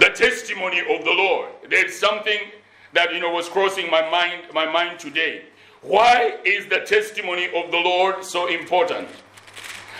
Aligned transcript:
The 0.00 0.10
testimony 0.10 0.80
of 0.80 1.04
the 1.04 1.12
Lord. 1.12 1.50
There's 1.68 1.96
something 1.96 2.38
that 2.92 3.12
you 3.12 3.20
know 3.20 3.32
was 3.32 3.48
crossing 3.48 3.90
my 3.90 4.08
mind 4.10 4.42
my 4.52 4.66
mind 4.70 4.98
today. 4.98 5.44
Why 5.82 6.38
is 6.44 6.66
the 6.66 6.80
testimony 6.80 7.46
of 7.54 7.70
the 7.70 7.76
Lord 7.78 8.24
so 8.24 8.46
important? 8.48 9.08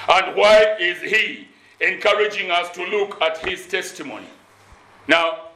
And 0.09 0.37
why 0.37 0.77
is 0.80 1.01
he 1.01 1.49
encouraging 1.80 2.51
us 2.51 2.71
to 2.71 2.85
look 2.85 3.21
at 3.21 3.38
his 3.38 3.67
testimony? 3.67 4.27
Now, 5.07 5.48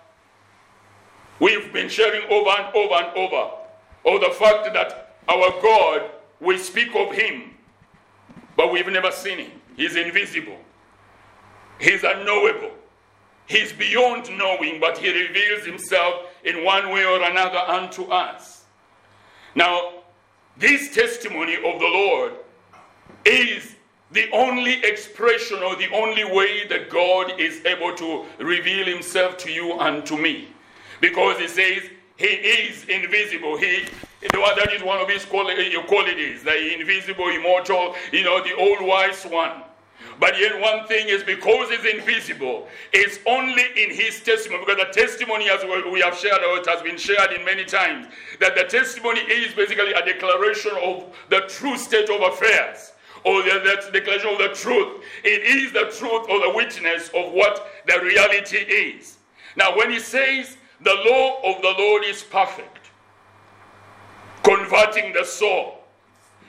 we've 1.40 1.72
been 1.72 1.88
sharing 1.88 2.22
over 2.30 2.50
and 2.50 2.74
over 2.74 2.94
and 2.94 3.16
over 3.16 3.50
of 4.04 4.20
the 4.20 4.30
fact 4.30 4.72
that 4.74 5.16
our 5.28 5.50
God, 5.62 6.10
we 6.40 6.58
speak 6.58 6.94
of 6.94 7.12
him, 7.12 7.54
but 8.56 8.72
we've 8.72 8.86
never 8.88 9.10
seen 9.10 9.38
him. 9.38 9.52
He's 9.76 9.96
invisible. 9.96 10.58
He's 11.78 12.02
unknowable. 12.04 12.72
He's 13.48 13.72
beyond 13.72 14.28
knowing, 14.36 14.78
but 14.78 14.98
he 14.98 15.10
reveals 15.10 15.64
himself 15.64 16.26
in 16.44 16.64
one 16.64 16.90
way 16.90 17.04
or 17.04 17.22
another 17.22 17.58
unto 17.58 18.04
us. 18.04 18.64
Now, 19.54 19.94
this 20.58 20.94
testimony 20.94 21.56
of 21.56 21.80
the 21.80 21.86
Lord 21.86 22.34
is 23.24 23.74
the 24.12 24.30
only 24.32 24.84
expression 24.84 25.58
or 25.62 25.76
the 25.76 25.90
only 25.92 26.24
way 26.24 26.66
that 26.68 26.90
God 26.90 27.40
is 27.40 27.64
able 27.64 27.94
to 27.96 28.26
reveal 28.38 28.86
himself 28.86 29.38
to 29.38 29.50
you 29.50 29.78
and 29.80 30.04
to 30.06 30.16
me. 30.16 30.48
Because 31.00 31.38
he 31.38 31.48
says 31.48 31.82
he 32.16 32.26
is 32.26 32.84
invisible. 32.84 33.56
He 33.56 33.86
that 34.20 34.72
is 34.72 34.82
one 34.82 34.98
of 34.98 35.08
his 35.08 35.24
qualities, 35.24 36.42
the 36.42 36.74
invisible, 36.74 37.28
immortal, 37.28 37.94
you 38.12 38.24
know, 38.24 38.42
the 38.42 38.52
all 38.54 38.86
wise 38.86 39.24
one. 39.24 39.62
But 40.20 40.38
yet, 40.38 40.60
one 40.60 40.86
thing 40.86 41.08
is 41.08 41.22
because 41.22 41.70
it's 41.70 41.84
invisible, 41.84 42.68
it's 42.92 43.18
only 43.26 43.64
in 43.76 43.90
his 43.90 44.20
testimony. 44.20 44.64
Because 44.66 44.84
the 44.86 45.00
testimony, 45.00 45.48
as 45.48 45.64
we 45.64 46.00
have 46.00 46.16
shared, 46.16 46.42
or 46.42 46.58
it 46.58 46.66
has 46.66 46.82
been 46.82 46.96
shared 46.96 47.32
in 47.32 47.44
many 47.44 47.64
times, 47.64 48.08
that 48.40 48.56
the 48.56 48.64
testimony 48.64 49.20
is 49.20 49.54
basically 49.54 49.92
a 49.92 50.04
declaration 50.04 50.72
of 50.82 51.04
the 51.30 51.40
true 51.48 51.76
state 51.76 52.10
of 52.10 52.20
affairs, 52.20 52.92
or 53.24 53.42
the, 53.42 53.60
the 53.92 53.92
declaration 53.92 54.30
of 54.30 54.38
the 54.38 54.48
truth. 54.48 55.02
It 55.24 55.42
is 55.42 55.72
the 55.72 55.92
truth 55.96 56.26
or 56.28 56.40
the 56.40 56.52
witness 56.54 57.10
of 57.14 57.32
what 57.32 57.66
the 57.86 58.00
reality 58.00 58.58
is. 58.58 59.18
Now, 59.56 59.76
when 59.76 59.90
he 59.90 59.98
says 59.98 60.56
the 60.80 60.94
law 61.06 61.40
of 61.42 61.62
the 61.62 61.74
Lord 61.78 62.04
is 62.04 62.22
perfect, 62.22 62.90
converting 64.42 65.12
the 65.12 65.24
soul, 65.24 65.84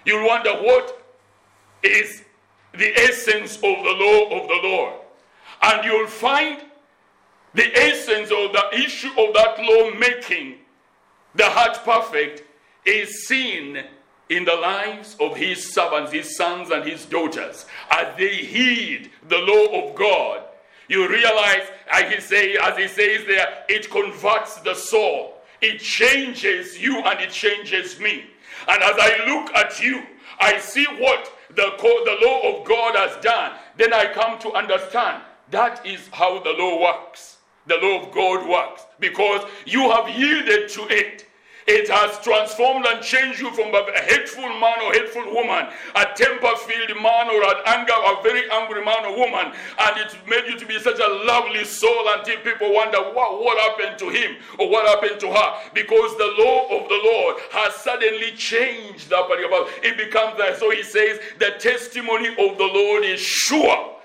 you'll 0.06 0.28
wonder 0.28 0.54
what 0.54 1.06
is 1.84 2.24
the 2.74 2.98
essence 2.98 3.56
of 3.56 3.62
the 3.62 3.96
law 3.98 4.42
of 4.42 4.48
the 4.48 4.60
Lord. 4.64 4.94
And 5.62 5.84
you'll 5.84 6.08
find 6.08 6.62
the 7.54 7.76
essence 7.76 8.32
of 8.32 8.54
the 8.54 8.70
issue 8.74 9.10
of 9.10 9.34
that 9.34 9.58
law 9.60 9.92
making 9.98 10.56
the 11.36 11.46
heart 11.46 11.80
perfect 11.84 12.44
is 12.86 13.28
seen 13.28 13.84
in 14.30 14.46
the 14.46 14.56
lives 14.56 15.16
of 15.20 15.36
his 15.36 15.74
servants, 15.74 16.12
his 16.12 16.36
sons 16.38 16.70
and 16.70 16.84
his 16.88 17.06
daughters, 17.06 17.66
as 17.92 18.16
they 18.18 18.36
heed 18.36 19.10
the 19.28 19.38
law 19.38 19.84
of 19.84 19.96
God. 19.96 20.44
You 20.88 21.08
realize, 21.08 21.68
as 21.92 22.14
he, 22.14 22.20
say, 22.20 22.56
as 22.56 22.78
he 22.78 22.88
says 22.88 23.26
there, 23.26 23.64
it 23.68 23.90
converts 23.90 24.58
the 24.62 24.76
soul. 24.76 25.36
It 25.62 25.80
changes 25.80 26.80
you 26.80 27.00
and 27.00 27.20
it 27.20 27.32
changes 27.32 28.00
me. 28.00 28.26
And 28.68 28.84
as 28.84 28.96
I 28.98 29.26
look 29.28 29.54
at 29.54 29.82
you, 29.82 30.04
I 30.40 30.60
see 30.60 30.86
what 30.86 31.32
the, 31.50 31.72
the 31.78 32.18
law 32.26 32.60
of 32.60 32.66
God 32.68 32.96
has 32.96 33.22
done, 33.24 33.54
then 33.78 33.94
I 33.94 34.12
come 34.14 34.40
to 34.40 34.52
understand 34.54 35.24
that 35.52 35.86
is 35.86 36.08
how 36.12 36.40
the 36.40 36.52
law 36.52 36.82
works. 36.82 37.38
The 37.68 37.78
law 37.78 38.04
of 38.04 38.14
God 38.14 38.48
works 38.48 38.84
because 39.00 39.48
you 39.66 39.90
have 39.92 40.10
yielded 40.10 40.70
to 40.70 40.88
it. 40.90 41.26
It 41.70 41.88
has 41.88 42.18
transformed 42.26 42.88
and 42.88 43.00
changed 43.04 43.40
you 43.40 43.54
from 43.54 43.70
a 43.70 43.84
hateful 44.02 44.50
man 44.58 44.82
or 44.82 44.92
hateful 44.92 45.22
woman, 45.30 45.70
a 45.94 46.06
temper 46.18 46.56
filled 46.66 46.98
man 46.98 47.30
or 47.30 47.46
an 47.46 47.62
anger, 47.68 47.94
a 47.94 48.24
very 48.24 48.50
angry 48.50 48.84
man 48.84 49.06
or 49.06 49.16
woman, 49.16 49.54
and 49.54 49.94
it 50.02 50.18
made 50.28 50.50
you 50.50 50.58
to 50.58 50.66
be 50.66 50.80
such 50.80 50.98
a 50.98 51.08
lovely 51.30 51.64
soul 51.64 52.10
until 52.18 52.38
people 52.42 52.74
wonder 52.74 52.98
what, 53.14 53.40
what 53.44 53.56
happened 53.60 54.00
to 54.00 54.10
him 54.10 54.38
or 54.58 54.68
what 54.68 54.88
happened 54.88 55.20
to 55.20 55.28
her. 55.32 55.70
Because 55.76 56.18
the 56.18 56.34
law 56.42 56.74
of 56.74 56.90
the 56.90 57.00
Lord 57.06 57.36
has 57.52 57.76
suddenly 57.76 58.32
changed 58.32 59.08
that 59.12 59.28
particular. 59.28 59.70
It 59.84 59.96
becomes 59.96 60.40
that. 60.40 60.58
So 60.58 60.72
he 60.72 60.82
says, 60.82 61.20
the 61.38 61.52
testimony 61.60 62.30
of 62.30 62.58
the 62.58 62.66
Lord 62.66 63.04
is 63.04 63.20
sure. 63.20 63.96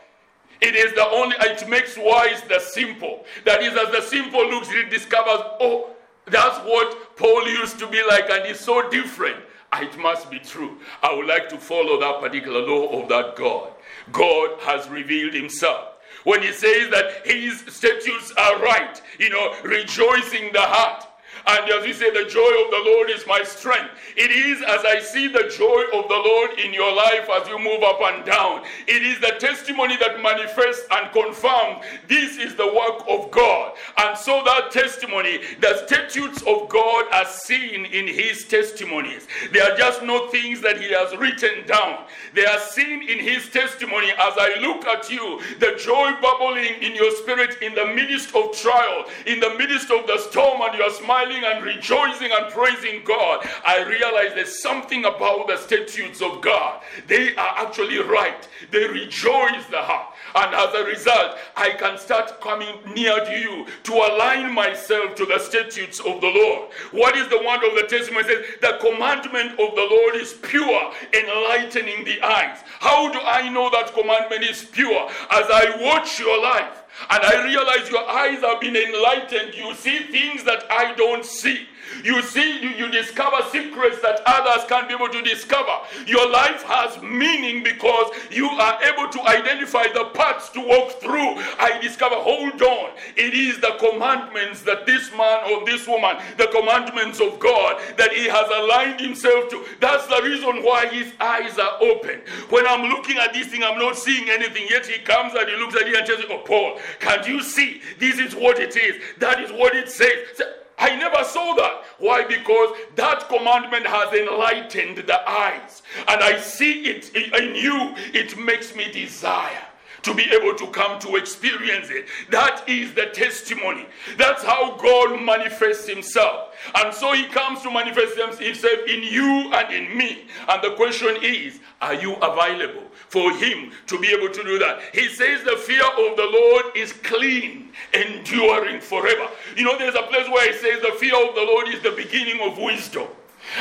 It 0.60 0.76
is 0.76 0.92
the 0.92 1.08
only, 1.08 1.36
it 1.40 1.66
makes 1.66 1.96
wise 1.96 2.42
the 2.42 2.60
simple. 2.60 3.24
That 3.46 3.62
is, 3.62 3.72
as 3.72 3.90
the 3.90 4.02
simple 4.02 4.46
looks, 4.50 4.68
it 4.70 4.90
discovers, 4.90 5.40
oh, 5.60 5.93
that's 6.26 6.58
what 6.66 7.16
Paul 7.16 7.46
used 7.48 7.78
to 7.78 7.86
be 7.86 8.02
like, 8.08 8.30
and 8.30 8.46
he's 8.46 8.60
so 8.60 8.88
different. 8.90 9.36
It 9.74 9.98
must 9.98 10.30
be 10.30 10.38
true. 10.38 10.78
I 11.02 11.12
would 11.14 11.26
like 11.26 11.48
to 11.48 11.58
follow 11.58 11.98
that 12.00 12.20
particular 12.20 12.60
law 12.60 13.02
of 13.02 13.08
that 13.08 13.34
God. 13.34 13.72
God 14.12 14.60
has 14.60 14.88
revealed 14.88 15.34
himself. 15.34 15.94
When 16.22 16.42
he 16.42 16.52
says 16.52 16.90
that 16.90 17.26
his 17.26 17.60
statutes 17.68 18.32
are 18.38 18.62
right, 18.62 19.00
you 19.18 19.30
know, 19.30 19.54
rejoicing 19.62 20.52
the 20.52 20.60
heart. 20.60 21.06
And 21.46 21.70
as 21.70 21.84
we 21.84 21.92
say, 21.92 22.10
the 22.10 22.28
joy 22.28 22.64
of 22.64 22.70
the 22.70 22.82
Lord 22.86 23.10
is 23.10 23.26
my 23.26 23.42
strength. 23.42 23.90
It 24.16 24.30
is 24.30 24.62
as 24.62 24.84
I 24.84 25.00
see 25.00 25.28
the 25.28 25.52
joy 25.56 25.84
of 25.92 26.08
the 26.08 26.16
Lord 26.16 26.58
in 26.58 26.72
your 26.72 26.94
life 26.94 27.28
as 27.30 27.48
you 27.48 27.58
move 27.58 27.82
up 27.82 28.00
and 28.00 28.24
down. 28.24 28.62
It 28.86 29.02
is 29.02 29.20
the 29.20 29.36
testimony 29.38 29.96
that 29.98 30.22
manifests 30.22 30.86
and 30.90 31.12
confirms 31.12 31.84
this 32.08 32.38
is 32.38 32.54
the 32.54 32.66
work 32.66 33.04
of 33.08 33.30
God. 33.30 33.74
And 33.98 34.16
so 34.16 34.42
that 34.44 34.70
testimony, 34.70 35.40
the 35.60 35.86
statutes 35.86 36.42
of 36.42 36.68
God 36.68 37.06
are 37.12 37.26
seen 37.26 37.86
in 37.86 38.06
his 38.06 38.46
testimonies. 38.46 39.26
They 39.52 39.60
are 39.60 39.76
just 39.76 40.02
no 40.02 40.28
things 40.28 40.60
that 40.62 40.80
he 40.80 40.92
has 40.92 41.14
written 41.16 41.66
down. 41.66 42.04
They 42.34 42.46
are 42.46 42.60
seen 42.60 43.08
in 43.08 43.18
his 43.18 43.50
testimony 43.50 44.10
as 44.12 44.34
I 44.38 44.58
look 44.60 44.86
at 44.86 45.10
you, 45.10 45.40
the 45.60 45.78
joy 45.78 46.12
bubbling 46.22 46.80
in 46.80 46.94
your 46.94 47.10
spirit 47.16 47.60
in 47.60 47.74
the 47.74 47.86
midst 47.86 48.34
of 48.34 48.56
trial, 48.56 49.04
in 49.26 49.40
the 49.40 49.54
midst 49.58 49.90
of 49.90 50.06
the 50.06 50.18
storm, 50.18 50.62
and 50.62 50.78
you 50.78 50.84
are 50.84 50.90
smiling 50.90 51.33
and 51.42 51.64
rejoicing 51.64 52.30
and 52.30 52.52
praising 52.52 53.02
God, 53.04 53.48
I 53.66 53.82
realize 53.82 54.34
there's 54.34 54.62
something 54.62 55.06
about 55.06 55.48
the 55.48 55.56
statutes 55.56 56.20
of 56.20 56.40
God. 56.40 56.82
They 57.06 57.34
are 57.34 57.66
actually 57.66 57.98
right. 57.98 58.46
They 58.70 58.86
rejoice 58.86 59.64
the 59.70 59.80
heart. 59.80 60.14
And 60.36 60.54
as 60.54 60.74
a 60.74 60.84
result, 60.84 61.38
I 61.56 61.70
can 61.70 61.96
start 61.96 62.40
coming 62.40 62.76
near 62.94 63.24
to 63.24 63.38
you 63.38 63.66
to 63.84 63.92
align 63.92 64.52
myself 64.52 65.14
to 65.16 65.26
the 65.26 65.38
statutes 65.38 66.00
of 66.00 66.20
the 66.20 66.28
Lord. 66.28 66.70
What 66.90 67.16
is 67.16 67.28
the 67.28 67.40
wonder 67.42 67.66
of 67.68 67.76
the 67.76 67.86
testimony? 67.86 68.24
Says, 68.24 68.44
the 68.60 68.78
commandment 68.80 69.52
of 69.52 69.74
the 69.74 69.86
Lord 69.90 70.16
is 70.16 70.34
pure, 70.34 70.92
enlightening 71.12 72.04
the 72.04 72.20
eyes. 72.22 72.58
How 72.80 73.10
do 73.12 73.20
I 73.20 73.48
know 73.48 73.70
that 73.70 73.94
commandment 73.94 74.42
is 74.42 74.64
pure? 74.64 75.08
As 75.30 75.46
I 75.50 75.76
watch 75.80 76.18
your 76.18 76.40
life, 76.42 76.83
and 77.10 77.22
I 77.22 77.44
realize 77.44 77.90
your 77.90 78.08
eyes 78.08 78.40
have 78.40 78.60
been 78.60 78.76
enlightened. 78.76 79.54
You 79.54 79.74
see 79.74 79.98
things 80.04 80.44
that 80.44 80.64
I 80.70 80.94
don't 80.94 81.24
see. 81.24 81.66
You 82.02 82.22
see, 82.22 82.60
you, 82.60 82.70
you 82.70 82.90
discover 82.90 83.36
secrets 83.50 84.00
that 84.00 84.20
others 84.26 84.64
can't 84.68 84.88
be 84.88 84.94
able 84.94 85.08
to 85.08 85.22
discover. 85.22 85.72
Your 86.06 86.30
life 86.30 86.62
has 86.64 87.00
meaning 87.02 87.62
because 87.62 88.10
you 88.30 88.48
are 88.48 88.82
able 88.82 89.08
to 89.10 89.22
identify 89.22 89.84
the 89.92 90.06
paths 90.14 90.48
to 90.50 90.60
walk 90.60 91.00
through. 91.00 91.36
I 91.60 91.78
discover, 91.80 92.16
hold 92.16 92.60
on, 92.62 92.90
it 93.16 93.34
is 93.34 93.60
the 93.60 93.76
commandments 93.78 94.62
that 94.62 94.86
this 94.86 95.10
man 95.12 95.52
or 95.52 95.64
this 95.64 95.86
woman, 95.86 96.16
the 96.36 96.48
commandments 96.48 97.20
of 97.20 97.38
God 97.38 97.80
that 97.96 98.12
he 98.12 98.28
has 98.28 98.48
aligned 98.48 99.00
himself 99.00 99.48
to. 99.50 99.64
That's 99.80 100.06
the 100.06 100.20
reason 100.22 100.64
why 100.64 100.86
his 100.88 101.12
eyes 101.20 101.58
are 101.58 101.78
open. 101.80 102.20
When 102.50 102.66
I'm 102.66 102.90
looking 102.90 103.18
at 103.18 103.32
this 103.32 103.48
thing, 103.48 103.62
I'm 103.62 103.78
not 103.78 103.96
seeing 103.96 104.28
anything, 104.30 104.66
yet 104.68 104.86
he 104.86 105.00
comes 105.00 105.34
and 105.34 105.48
he 105.48 105.56
looks 105.56 105.76
at 105.76 105.86
it 105.86 105.94
and 105.94 106.06
says, 106.06 106.24
Oh, 106.30 106.38
Paul, 106.38 106.80
can't 107.00 107.26
you 107.26 107.42
see? 107.42 107.80
This 107.98 108.18
is 108.18 108.34
what 108.34 108.58
it 108.58 108.76
is. 108.76 109.02
That 109.18 109.40
is 109.40 109.50
what 109.52 109.74
it 109.74 109.88
says. 109.88 110.40
I 110.78 110.96
never 110.96 111.22
saw 111.24 111.54
that. 111.54 111.84
Why? 111.98 112.24
Because 112.24 112.76
that 112.96 113.28
commandment 113.28 113.86
has 113.86 114.12
enlightened 114.12 114.98
the 114.98 115.28
eyes. 115.28 115.82
And 116.08 116.22
I 116.22 116.38
see 116.38 116.82
it 116.86 117.14
in 117.14 117.54
you. 117.54 117.94
It 118.12 118.36
makes 118.36 118.74
me 118.74 118.90
desire 118.90 119.66
to 120.04 120.14
be 120.14 120.24
able 120.32 120.54
to 120.54 120.66
come 120.68 121.00
to 121.00 121.16
experience 121.16 121.88
it. 121.90 122.06
That 122.30 122.62
is 122.68 122.94
the 122.94 123.06
testimony. 123.06 123.86
That's 124.16 124.42
how 124.42 124.76
God 124.76 125.22
manifests 125.22 125.88
Himself. 125.88 126.54
And 126.74 126.94
so 126.94 127.12
He 127.12 127.24
comes 127.26 127.62
to 127.62 127.70
manifest 127.70 128.16
Himself 128.16 128.80
in 128.86 129.02
you 129.02 129.50
and 129.52 129.74
in 129.74 129.96
me. 129.96 130.26
And 130.48 130.62
the 130.62 130.74
question 130.76 131.16
is 131.22 131.60
are 131.80 131.94
you 131.94 132.14
available 132.16 132.84
for 133.08 133.32
Him 133.32 133.72
to 133.86 133.98
be 133.98 134.08
able 134.08 134.32
to 134.32 134.44
do 134.44 134.58
that? 134.58 134.80
He 134.92 135.08
says 135.08 135.42
the 135.42 135.56
fear 135.56 135.84
of 135.84 136.16
the 136.16 136.28
Lord 136.30 136.76
is 136.76 136.92
clean, 136.92 137.72
enduring 137.92 138.80
forever. 138.80 139.28
You 139.56 139.64
know, 139.64 139.78
there's 139.78 139.94
a 139.94 140.02
place 140.02 140.28
where 140.28 140.52
He 140.52 140.58
says 140.58 140.82
the 140.82 140.96
fear 140.98 141.14
of 141.16 141.34
the 141.34 141.42
Lord 141.42 141.68
is 141.68 141.82
the 141.82 141.92
beginning 141.92 142.40
of 142.40 142.58
wisdom. 142.58 143.08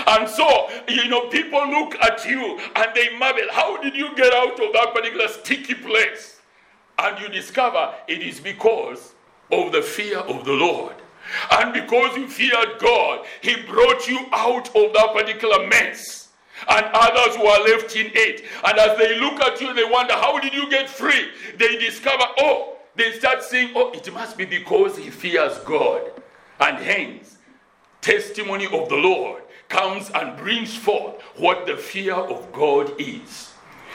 And 0.08 0.30
so, 0.30 0.70
you 0.88 1.10
know, 1.10 1.28
people 1.28 1.60
look 1.70 1.96
at 1.96 2.26
you 2.26 2.60
and 2.76 2.88
they 2.96 3.18
marvel. 3.18 3.44
How 3.52 3.82
did 3.82 3.96
you 3.96 4.16
get 4.16 4.34
out 4.34 4.60
of 4.60 4.74
that 4.74 4.94
particular 4.94 5.28
sticky 5.28 5.76
place? 5.76 6.33
And 7.00 7.20
you 7.20 7.30
discover 7.30 7.94
it 8.08 8.22
is 8.22 8.40
because 8.40 9.14
of 9.52 9.72
the 9.72 9.82
fear 9.82 10.20
of 10.20 10.46
the 10.46 10.54
Lord. 10.54 10.96
And 11.52 11.74
because 11.74 12.16
you 12.18 12.28
feared 12.28 12.80
God, 12.80 13.26
He 13.42 13.56
brought 13.64 14.08
you 14.08 14.26
out 14.32 14.68
of 14.76 14.94
that 14.94 15.14
particular 15.14 15.68
mess. 15.68 16.30
And 16.68 16.86
others 16.94 17.36
who 17.36 17.46
are 17.46 17.64
left 17.64 17.96
in 17.96 18.12
it. 18.14 18.44
And 18.64 18.78
as 18.78 18.98
they 18.98 19.20
look 19.20 19.42
at 19.42 19.60
you, 19.60 19.74
they 19.74 19.84
wonder, 19.84 20.14
How 20.14 20.40
did 20.40 20.54
you 20.54 20.70
get 20.70 20.90
free? 20.90 21.30
They 21.58 21.78
discover, 21.78 22.24
Oh, 22.40 22.78
they 22.96 23.14
start 23.14 23.44
saying, 23.44 23.72
Oh, 23.76 23.92
it 23.92 24.12
must 24.14 24.38
be 24.38 24.46
because 24.46 24.98
he 24.98 25.10
fears 25.10 25.58
God. 25.60 26.02
And 26.60 26.78
hence, 26.78 27.38
testimony 28.02 28.66
of 28.66 28.90
the 28.90 28.96
Lord 28.96 29.44
comes 29.70 30.10
and 30.12 30.38
brings 30.38 30.76
forth 30.76 31.20
what 31.38 31.66
the 31.66 31.76
fear 31.76 32.14
of 32.14 32.52
God 32.52 32.94
is. 33.00 33.54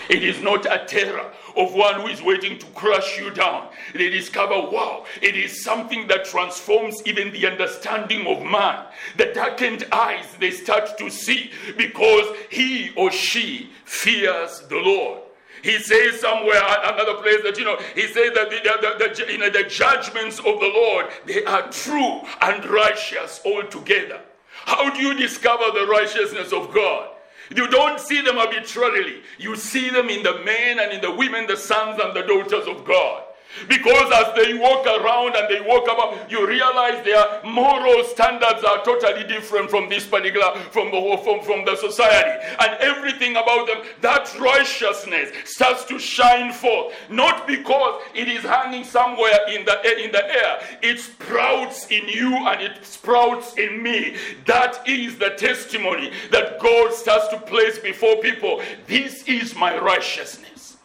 It 0.08 0.24
is 0.24 0.42
not 0.42 0.66
a 0.66 0.84
terror 0.86 1.30
of 1.58 1.74
one 1.74 2.00
who 2.00 2.06
is 2.06 2.22
waiting 2.22 2.58
to 2.58 2.66
crush 2.66 3.18
you 3.18 3.30
down. 3.30 3.68
They 3.92 4.08
discover, 4.08 4.54
wow, 4.54 5.04
it 5.20 5.36
is 5.36 5.62
something 5.62 6.06
that 6.06 6.24
transforms 6.24 7.02
even 7.04 7.32
the 7.32 7.46
understanding 7.46 8.26
of 8.26 8.42
man. 8.44 8.86
The 9.16 9.32
darkened 9.34 9.84
eyes 9.92 10.26
they 10.38 10.52
start 10.52 10.96
to 10.98 11.10
see 11.10 11.50
because 11.76 12.36
he 12.48 12.92
or 12.96 13.10
she 13.10 13.70
fears 13.84 14.62
the 14.68 14.76
Lord. 14.76 15.22
He 15.62 15.78
says 15.78 16.20
somewhere, 16.20 16.62
another 16.84 17.14
place 17.14 17.42
that, 17.42 17.56
you 17.58 17.64
know, 17.64 17.76
he 17.94 18.06
says 18.06 18.32
that 18.34 18.48
the, 18.50 18.60
the, 18.62 19.24
the, 19.24 19.32
you 19.32 19.38
know, 19.38 19.50
the 19.50 19.64
judgments 19.64 20.38
of 20.38 20.60
the 20.60 20.70
Lord, 20.72 21.06
they 21.26 21.44
are 21.44 21.68
true 21.70 22.20
and 22.42 22.64
righteous 22.66 23.40
altogether. 23.44 24.20
How 24.64 24.88
do 24.90 25.02
you 25.02 25.14
discover 25.14 25.64
the 25.74 25.86
righteousness 25.86 26.52
of 26.52 26.72
God? 26.72 27.10
You 27.54 27.68
don't 27.68 27.98
see 28.00 28.20
them 28.20 28.38
arbitrarily. 28.38 29.22
You 29.38 29.56
see 29.56 29.90
them 29.90 30.08
in 30.10 30.22
the 30.22 30.42
men 30.44 30.78
and 30.80 30.92
in 30.92 31.00
the 31.00 31.14
women, 31.14 31.46
the 31.46 31.56
sons 31.56 32.00
and 32.02 32.14
the 32.14 32.22
daughters 32.22 32.66
of 32.66 32.84
God. 32.84 33.24
Because 33.66 34.12
as 34.12 34.34
they 34.36 34.54
walk 34.54 34.86
around 34.86 35.34
and 35.34 35.48
they 35.48 35.60
walk 35.60 35.84
about, 35.84 36.30
you 36.30 36.46
realize 36.46 37.04
their 37.04 37.42
moral 37.44 38.04
standards 38.04 38.62
are 38.62 38.84
totally 38.84 39.24
different 39.26 39.70
from 39.70 39.88
this 39.88 40.06
particular, 40.06 40.54
from 40.70 40.90
the, 40.90 41.00
whole, 41.00 41.16
from, 41.16 41.42
from 41.42 41.64
the 41.64 41.76
society. 41.76 42.46
And 42.60 42.74
everything 42.80 43.32
about 43.32 43.66
them, 43.66 43.82
that 44.00 44.32
righteousness 44.38 45.32
starts 45.44 45.84
to 45.86 45.98
shine 45.98 46.52
forth. 46.52 46.94
Not 47.08 47.46
because 47.46 48.02
it 48.14 48.28
is 48.28 48.42
hanging 48.42 48.84
somewhere 48.84 49.38
in 49.48 49.64
the, 49.64 50.04
in 50.04 50.12
the 50.12 50.24
air, 50.24 50.60
it 50.82 51.00
sprouts 51.00 51.88
in 51.90 52.06
you 52.08 52.34
and 52.46 52.60
it 52.60 52.84
sprouts 52.84 53.56
in 53.56 53.82
me. 53.82 54.16
That 54.46 54.86
is 54.86 55.18
the 55.18 55.30
testimony 55.30 56.12
that 56.30 56.60
God 56.60 56.92
starts 56.92 57.28
to 57.28 57.40
place 57.40 57.78
before 57.78 58.16
people. 58.16 58.62
This 58.86 59.24
is 59.24 59.56
my 59.56 59.78
righteousness. 59.78 60.76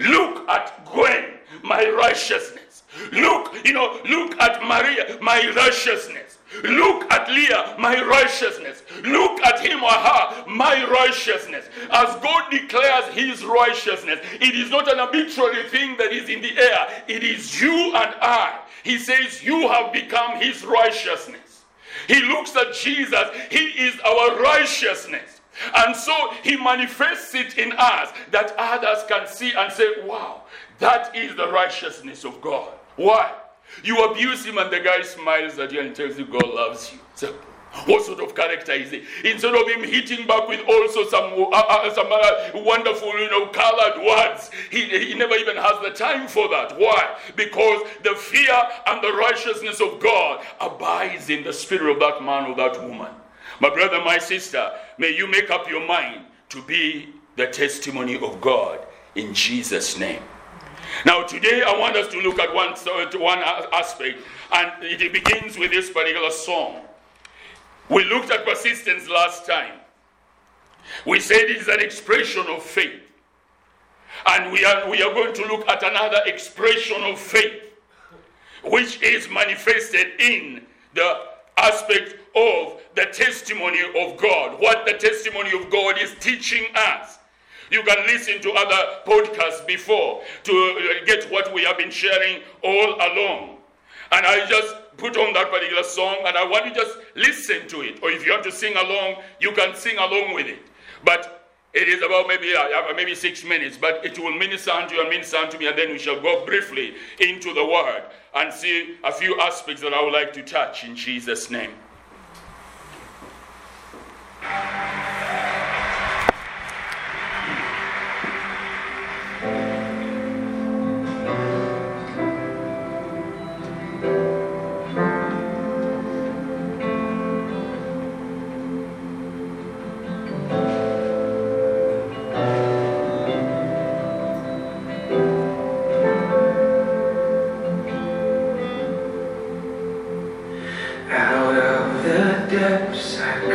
Look 0.00 0.48
at 0.48 0.86
Gwen 0.86 1.38
my 1.62 1.88
righteousness. 1.88 2.82
Look, 3.12 3.54
you 3.64 3.72
know, 3.72 4.00
look 4.08 4.38
at 4.40 4.62
Maria, 4.62 5.18
my 5.20 5.52
righteousness. 5.56 6.38
Look 6.62 7.10
at 7.10 7.30
Leah, 7.30 7.76
my 7.78 8.02
righteousness. 8.04 8.82
Look 9.02 9.40
at 9.42 9.60
him 9.60 9.82
or 9.82 9.90
her, 9.90 10.46
my 10.46 10.84
righteousness. 10.90 11.66
As 11.90 12.14
God 12.16 12.50
declares 12.50 13.06
his 13.14 13.44
righteousness, 13.44 14.20
it 14.34 14.54
is 14.54 14.70
not 14.70 14.92
an 14.92 15.00
arbitrary 15.00 15.68
thing 15.70 15.96
that 15.96 16.12
is 16.12 16.28
in 16.28 16.42
the 16.42 16.58
air. 16.58 17.04
It 17.08 17.24
is 17.24 17.60
you 17.60 17.72
and 17.72 18.14
I. 18.20 18.60
He 18.84 18.98
says, 18.98 19.42
You 19.42 19.68
have 19.68 19.92
become 19.92 20.40
his 20.40 20.64
righteousness. 20.64 21.62
He 22.06 22.20
looks 22.20 22.54
at 22.56 22.74
Jesus, 22.74 23.28
he 23.50 23.64
is 23.64 23.98
our 24.00 24.40
righteousness. 24.40 25.40
And 25.76 25.94
so 25.94 26.32
he 26.42 26.56
manifests 26.56 27.34
it 27.34 27.58
in 27.58 27.72
us 27.72 28.10
that 28.30 28.54
others 28.58 29.04
can 29.08 29.26
see 29.26 29.52
and 29.52 29.72
say, 29.72 29.86
Wow, 30.04 30.42
that 30.82 31.14
is 31.14 31.36
the 31.36 31.48
righteousness 31.48 32.24
of 32.24 32.40
God. 32.40 32.72
Why? 32.96 33.32
You 33.84 34.04
abuse 34.04 34.44
him 34.44 34.58
and 34.58 34.70
the 34.70 34.80
guy 34.80 35.02
smiles 35.02 35.58
at 35.58 35.72
you 35.72 35.80
and 35.80 35.94
tells 35.94 36.18
you 36.18 36.26
God 36.26 36.48
loves 36.48 36.92
you. 36.92 36.98
So, 37.14 37.34
what 37.86 38.04
sort 38.04 38.20
of 38.20 38.34
character 38.34 38.72
is 38.72 38.90
he? 38.90 39.04
Instead 39.24 39.54
of 39.54 39.66
him 39.68 39.82
hitting 39.82 40.26
back 40.26 40.48
with 40.48 40.60
also 40.68 41.08
some 41.08 41.32
uh, 41.32 41.56
uh, 41.56 41.94
some 41.94 42.08
uh, 42.10 42.62
wonderful, 42.62 43.16
you 43.16 43.30
know, 43.30 43.46
colored 43.46 44.04
words, 44.04 44.50
he, 44.70 44.86
he 44.86 45.14
never 45.14 45.36
even 45.36 45.56
has 45.56 45.80
the 45.82 45.90
time 45.90 46.26
for 46.26 46.48
that. 46.48 46.76
Why? 46.76 47.16
Because 47.36 47.88
the 48.02 48.16
fear 48.16 48.54
and 48.88 49.02
the 49.02 49.12
righteousness 49.12 49.80
of 49.80 50.00
God 50.00 50.44
abides 50.60 51.30
in 51.30 51.44
the 51.44 51.52
spirit 51.52 51.92
of 51.92 52.00
that 52.00 52.22
man 52.22 52.50
or 52.50 52.56
that 52.56 52.82
woman. 52.82 53.12
My 53.60 53.70
brother, 53.70 54.02
my 54.04 54.18
sister, 54.18 54.72
may 54.98 55.16
you 55.16 55.28
make 55.28 55.48
up 55.48 55.70
your 55.70 55.86
mind 55.86 56.26
to 56.48 56.60
be 56.62 57.08
the 57.36 57.46
testimony 57.46 58.18
of 58.18 58.40
God 58.40 58.80
in 59.14 59.32
Jesus' 59.32 59.96
name. 59.96 60.22
Now, 61.04 61.22
today 61.22 61.62
I 61.62 61.78
want 61.78 61.96
us 61.96 62.08
to 62.12 62.20
look 62.20 62.38
at 62.38 62.54
one, 62.54 62.72
one 63.20 63.38
aspect, 63.38 64.18
and 64.52 64.72
it 64.82 65.12
begins 65.12 65.58
with 65.58 65.70
this 65.70 65.90
particular 65.90 66.30
song. 66.30 66.82
We 67.88 68.04
looked 68.04 68.30
at 68.30 68.44
persistence 68.44 69.08
last 69.08 69.46
time. 69.46 69.80
We 71.06 71.20
said 71.20 71.42
it 71.42 71.56
is 71.56 71.68
an 71.68 71.80
expression 71.80 72.46
of 72.48 72.62
faith. 72.62 73.00
And 74.26 74.52
we 74.52 74.64
are, 74.64 74.88
we 74.88 75.02
are 75.02 75.12
going 75.12 75.34
to 75.34 75.46
look 75.46 75.68
at 75.68 75.82
another 75.82 76.20
expression 76.26 77.02
of 77.02 77.18
faith, 77.18 77.62
which 78.64 79.00
is 79.02 79.28
manifested 79.28 80.20
in 80.20 80.66
the 80.94 81.24
aspect 81.56 82.16
of 82.36 82.80
the 82.94 83.06
testimony 83.06 83.80
of 83.96 84.16
God. 84.18 84.60
What 84.60 84.86
the 84.86 84.94
testimony 84.94 85.50
of 85.58 85.70
God 85.70 85.98
is 85.98 86.14
teaching 86.20 86.66
us. 86.74 87.18
You 87.72 87.82
can 87.82 88.06
listen 88.06 88.40
to 88.42 88.52
other 88.52 89.00
podcasts 89.06 89.66
before 89.66 90.22
to 90.44 90.52
uh, 90.52 91.06
get 91.06 91.30
what 91.32 91.52
we 91.54 91.64
have 91.64 91.78
been 91.78 91.90
sharing 91.90 92.42
all 92.62 92.94
along. 92.94 93.56
And 94.12 94.26
I 94.26 94.46
just 94.46 94.76
put 94.98 95.16
on 95.16 95.32
that 95.32 95.50
particular 95.50 95.82
song 95.82 96.16
and 96.26 96.36
I 96.36 96.44
want 96.44 96.66
you 96.66 96.74
just 96.74 96.98
listen 97.16 97.66
to 97.68 97.80
it. 97.80 98.02
Or 98.02 98.10
if 98.10 98.26
you 98.26 98.32
want 98.32 98.44
to 98.44 98.52
sing 98.52 98.76
along, 98.76 99.22
you 99.40 99.52
can 99.52 99.74
sing 99.74 99.96
along 99.96 100.34
with 100.34 100.48
it. 100.48 100.60
But 101.02 101.48
it 101.72 101.88
is 101.88 102.02
about 102.02 102.28
maybe 102.28 102.54
uh, 102.54 102.92
maybe 102.94 103.14
six 103.14 103.42
minutes, 103.42 103.78
but 103.78 104.04
it 104.04 104.18
will 104.18 104.36
minister 104.36 104.70
unto 104.70 104.94
you 104.96 105.00
and 105.00 105.08
minister 105.08 105.38
unto 105.38 105.56
me, 105.56 105.66
and 105.66 105.78
then 105.78 105.88
we 105.88 105.98
shall 105.98 106.20
go 106.20 106.44
briefly 106.44 106.94
into 107.18 107.54
the 107.54 107.64
word 107.64 108.02
and 108.34 108.52
see 108.52 108.96
a 109.02 109.10
few 109.10 109.40
aspects 109.40 109.80
that 109.80 109.94
I 109.94 110.04
would 110.04 110.12
like 110.12 110.34
to 110.34 110.42
touch 110.42 110.84
in 110.84 110.94
Jesus' 110.94 111.50
name. 111.50 111.72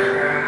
Yeah. 0.07 0.47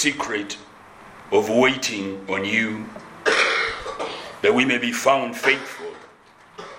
Secret 0.00 0.56
of 1.30 1.50
waiting 1.50 2.24
on 2.28 2.42
you, 2.42 2.86
that 4.42 4.54
we 4.54 4.64
may 4.64 4.78
be 4.78 4.92
found 4.92 5.36
faithful 5.36 5.92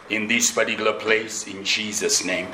in 0.10 0.28
this 0.28 0.52
particular 0.52 0.94
place 0.94 1.46
in 1.46 1.64
Jesus' 1.64 2.26
name. 2.26 2.48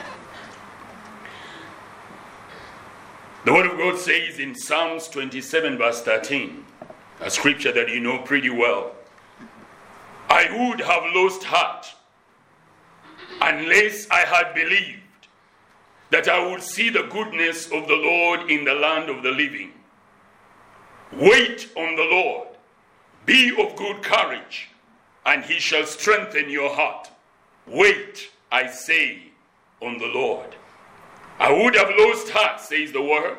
The 3.45 3.53
Word 3.53 3.67
of 3.67 3.77
God 3.77 3.97
says 3.97 4.39
in 4.39 4.53
Psalms 4.55 5.07
27, 5.07 5.77
verse 5.77 6.01
13, 6.01 6.65
a 7.21 7.29
scripture 7.29 7.71
that 7.71 7.87
you 7.87 8.01
know 8.01 8.19
pretty 8.19 8.49
well 8.49 8.91
I 10.29 10.49
would 10.51 10.81
have 10.81 11.03
lost 11.15 11.45
heart 11.45 11.87
unless 13.41 14.09
I 14.09 14.19
had 14.19 14.53
believed 14.53 14.99
that 16.09 16.27
I 16.27 16.45
would 16.45 16.61
see 16.61 16.89
the 16.89 17.03
goodness 17.03 17.67
of 17.67 17.87
the 17.87 17.95
Lord 17.95 18.51
in 18.51 18.65
the 18.65 18.73
land 18.73 19.09
of 19.09 19.23
the 19.23 19.31
living. 19.31 19.71
Wait 21.13 21.69
on 21.75 21.95
the 21.95 22.03
Lord. 22.03 22.47
Be 23.25 23.49
of 23.61 23.75
good 23.75 24.03
courage, 24.03 24.69
and 25.25 25.43
he 25.43 25.59
shall 25.59 25.85
strengthen 25.85 26.49
your 26.49 26.73
heart. 26.73 27.09
Wait, 27.65 28.29
I 28.51 28.67
say, 28.67 29.23
on 29.81 29.97
the 29.97 30.07
Lord. 30.07 30.55
I 31.39 31.51
would 31.51 31.75
have 31.75 31.91
lost 31.97 32.29
heart, 32.29 32.59
says 32.59 32.91
the 32.91 33.01
word, 33.01 33.37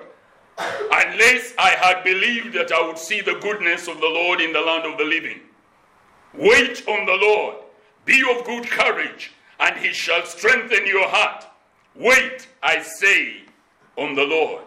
unless 0.58 1.54
I 1.58 1.70
had 1.70 2.04
believed 2.04 2.54
that 2.54 2.72
I 2.72 2.86
would 2.86 2.98
see 2.98 3.20
the 3.20 3.38
goodness 3.40 3.88
of 3.88 4.00
the 4.00 4.06
Lord 4.06 4.40
in 4.40 4.52
the 4.52 4.60
land 4.60 4.84
of 4.84 4.98
the 4.98 5.04
living. 5.04 5.40
Wait 6.34 6.86
on 6.86 7.06
the 7.06 7.16
Lord. 7.16 7.56
Be 8.04 8.22
of 8.22 8.44
good 8.44 8.68
courage, 8.68 9.32
and 9.60 9.76
he 9.76 9.92
shall 9.92 10.24
strengthen 10.24 10.86
your 10.86 11.08
heart. 11.08 11.44
Wait, 11.94 12.46
I 12.62 12.82
say, 12.82 13.42
on 13.96 14.14
the 14.14 14.24
Lord. 14.24 14.64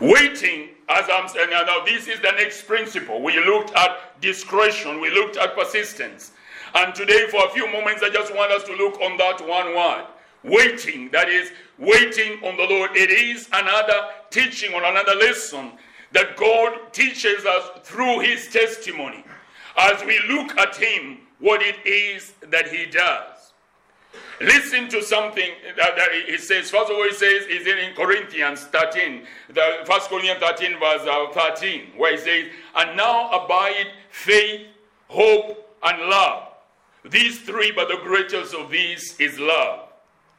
Waiting, 0.00 0.70
as 0.88 1.04
I'm 1.12 1.28
saying 1.28 1.50
now, 1.50 1.84
this 1.84 2.08
is 2.08 2.20
the 2.20 2.32
next 2.32 2.66
principle. 2.66 3.22
We 3.22 3.38
looked 3.44 3.74
at 3.76 4.20
discretion, 4.20 5.00
we 5.00 5.10
looked 5.10 5.36
at 5.36 5.54
persistence. 5.54 6.32
And 6.74 6.94
today, 6.94 7.26
for 7.30 7.44
a 7.46 7.50
few 7.50 7.70
moments, 7.70 8.02
I 8.02 8.10
just 8.10 8.34
want 8.34 8.50
us 8.52 8.64
to 8.64 8.74
look 8.74 9.00
on 9.00 9.16
that 9.18 9.46
one 9.46 9.74
word 9.74 10.06
waiting. 10.42 11.10
That 11.10 11.28
is, 11.28 11.50
waiting 11.78 12.42
on 12.44 12.56
the 12.56 12.64
Lord. 12.64 12.90
It 12.94 13.10
is 13.10 13.48
another 13.52 14.08
teaching 14.30 14.74
on 14.74 14.84
another 14.84 15.14
lesson 15.14 15.72
that 16.12 16.36
God 16.36 16.92
teaches 16.92 17.44
us 17.44 17.70
through 17.82 18.20
His 18.20 18.48
testimony 18.48 19.24
as 19.76 20.04
we 20.04 20.20
look 20.28 20.56
at 20.58 20.76
Him, 20.76 21.18
what 21.38 21.62
it 21.62 21.76
is 21.86 22.32
that 22.48 22.68
He 22.68 22.86
does. 22.86 23.29
Listen 24.40 24.88
to 24.88 25.02
something 25.02 25.50
that, 25.76 25.96
that 25.96 26.08
he 26.26 26.38
says. 26.38 26.70
First 26.70 26.90
of 26.90 26.96
all, 26.96 27.04
he 27.04 27.12
says 27.12 27.46
is 27.46 27.66
in 27.66 27.94
Corinthians 27.94 28.64
13, 28.64 29.26
the 29.48 29.84
First 29.84 30.08
Corinthians 30.08 30.40
13, 30.40 30.78
verse 30.78 31.02
uh, 31.02 31.26
13, 31.32 31.92
where 31.96 32.12
he 32.12 32.18
says, 32.18 32.46
"And 32.74 32.96
now 32.96 33.30
abide 33.30 33.88
faith, 34.10 34.66
hope, 35.08 35.76
and 35.82 36.08
love. 36.08 36.48
These 37.04 37.40
three, 37.40 37.70
but 37.70 37.88
the 37.88 37.98
greatest 38.02 38.54
of 38.54 38.70
these 38.70 39.18
is 39.20 39.38
love." 39.38 39.88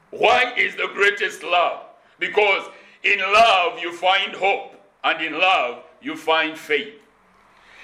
Why 0.10 0.54
is 0.58 0.76
the 0.76 0.90
greatest 0.94 1.44
love? 1.44 1.84
Because 2.20 2.68
in 3.04 3.20
love 3.20 3.80
you 3.80 3.94
find 3.94 4.36
hope, 4.36 4.76
and 5.04 5.24
in 5.24 5.40
love 5.40 5.84
you 6.02 6.16
find 6.16 6.58
faith. 6.58 6.96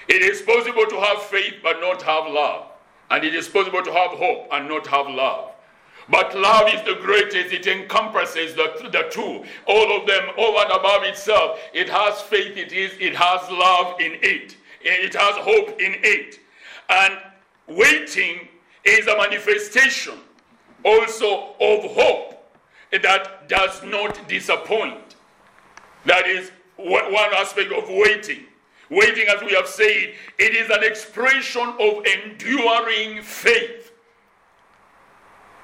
It 0.08 0.22
is 0.22 0.42
possible 0.42 0.86
to 0.86 1.00
have 1.00 1.22
faith 1.24 1.54
but 1.62 1.80
not 1.80 2.02
have 2.02 2.26
love. 2.32 2.66
And 3.10 3.24
it 3.24 3.34
is 3.34 3.48
possible 3.48 3.82
to 3.82 3.92
have 3.92 4.10
hope 4.12 4.48
and 4.50 4.68
not 4.68 4.86
have 4.86 5.06
love. 5.06 5.47
But 6.10 6.36
love 6.36 6.68
is 6.72 6.82
the 6.82 7.00
greatest. 7.02 7.52
It 7.52 7.66
encompasses 7.66 8.54
the, 8.54 8.88
the 8.90 9.08
two, 9.10 9.44
all 9.66 10.00
of 10.00 10.06
them 10.06 10.30
over 10.38 10.58
and 10.58 10.72
above 10.72 11.02
itself. 11.02 11.60
It 11.74 11.88
has 11.88 12.20
faith, 12.22 12.56
it 12.56 12.72
is, 12.72 12.92
it 12.98 13.14
has 13.14 13.50
love 13.50 14.00
in 14.00 14.12
it. 14.22 14.56
It 14.80 15.14
has 15.14 15.34
hope 15.36 15.80
in 15.80 15.96
it. 16.02 16.40
And 16.88 17.18
waiting 17.66 18.48
is 18.84 19.06
a 19.06 19.16
manifestation 19.16 20.14
also 20.84 21.54
of 21.60 21.90
hope 21.92 22.54
that 22.90 23.48
does 23.48 23.82
not 23.82 24.26
disappoint. 24.28 25.16
That 26.06 26.26
is 26.26 26.50
one 26.76 27.34
aspect 27.34 27.72
of 27.72 27.88
waiting. 27.88 28.44
Waiting, 28.90 29.26
as 29.28 29.42
we 29.42 29.52
have 29.52 29.66
said, 29.66 30.14
it 30.38 30.54
is 30.56 30.70
an 30.70 30.82
expression 30.82 31.74
of 31.78 32.06
enduring 32.06 33.22
faith. 33.22 33.77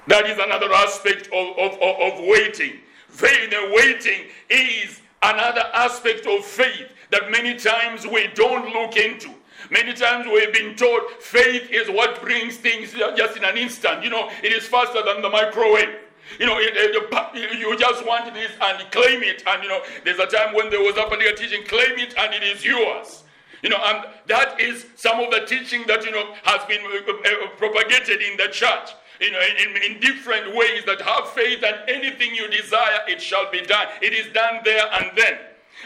That 0.07 0.27
is 0.29 0.37
another 0.37 0.71
aspect 0.73 1.27
of, 1.27 1.57
of, 1.57 1.73
of, 1.81 2.13
of 2.13 2.25
waiting. 2.25 2.79
Faith 3.07 3.53
and 3.53 3.73
waiting 3.73 4.27
is 4.49 5.01
another 5.23 5.63
aspect 5.73 6.27
of 6.27 6.45
faith 6.45 6.87
that 7.11 7.31
many 7.31 7.55
times 7.57 8.05
we 8.05 8.27
don't 8.35 8.73
look 8.73 8.97
into. 8.97 9.29
Many 9.71 9.93
times 9.93 10.27
we've 10.27 10.53
been 10.53 10.75
told 10.75 11.09
faith 11.19 11.69
is 11.71 11.89
what 11.89 12.21
brings 12.21 12.57
things 12.57 12.93
just 13.15 13.37
in 13.37 13.43
an 13.43 13.57
instant. 13.57 14.03
You 14.03 14.11
know, 14.11 14.29
it 14.43 14.53
is 14.53 14.67
faster 14.67 15.01
than 15.03 15.21
the 15.21 15.29
microwave. 15.29 15.95
You 16.39 16.45
know, 16.45 16.57
it, 16.59 16.73
it, 16.75 17.59
you 17.59 17.77
just 17.77 18.05
want 18.05 18.33
this 18.33 18.51
and 18.61 18.91
claim 18.91 19.23
it. 19.23 19.43
And, 19.47 19.63
you 19.63 19.69
know, 19.69 19.81
there's 20.03 20.19
a 20.19 20.27
time 20.27 20.53
when 20.53 20.69
there 20.69 20.81
was 20.81 20.97
a 20.97 21.03
particular 21.03 21.35
teaching, 21.35 21.65
claim 21.65 21.97
it 21.97 22.13
and 22.17 22.33
it 22.33 22.43
is 22.43 22.63
yours. 22.63 23.23
You 23.63 23.69
know, 23.69 23.79
and 23.83 24.05
that 24.27 24.59
is 24.59 24.85
some 24.95 25.19
of 25.19 25.31
the 25.31 25.45
teaching 25.47 25.85
that, 25.87 26.03
you 26.05 26.11
know, 26.11 26.33
has 26.43 26.63
been 26.65 26.81
uh, 26.81 27.11
uh, 27.11 27.47
propagated 27.57 28.21
in 28.21 28.37
the 28.37 28.49
church. 28.51 28.91
In, 29.21 29.93
in 29.93 29.99
different 29.99 30.55
ways 30.55 30.83
that 30.85 31.01
have 31.01 31.29
faith 31.29 31.63
and 31.63 31.77
anything 31.87 32.35
you 32.35 32.49
desire, 32.49 32.99
it 33.07 33.21
shall 33.21 33.49
be 33.51 33.61
done. 33.61 33.87
It 34.01 34.13
is 34.13 34.31
done 34.33 34.61
there 34.63 34.85
and 34.93 35.11
then. 35.15 35.37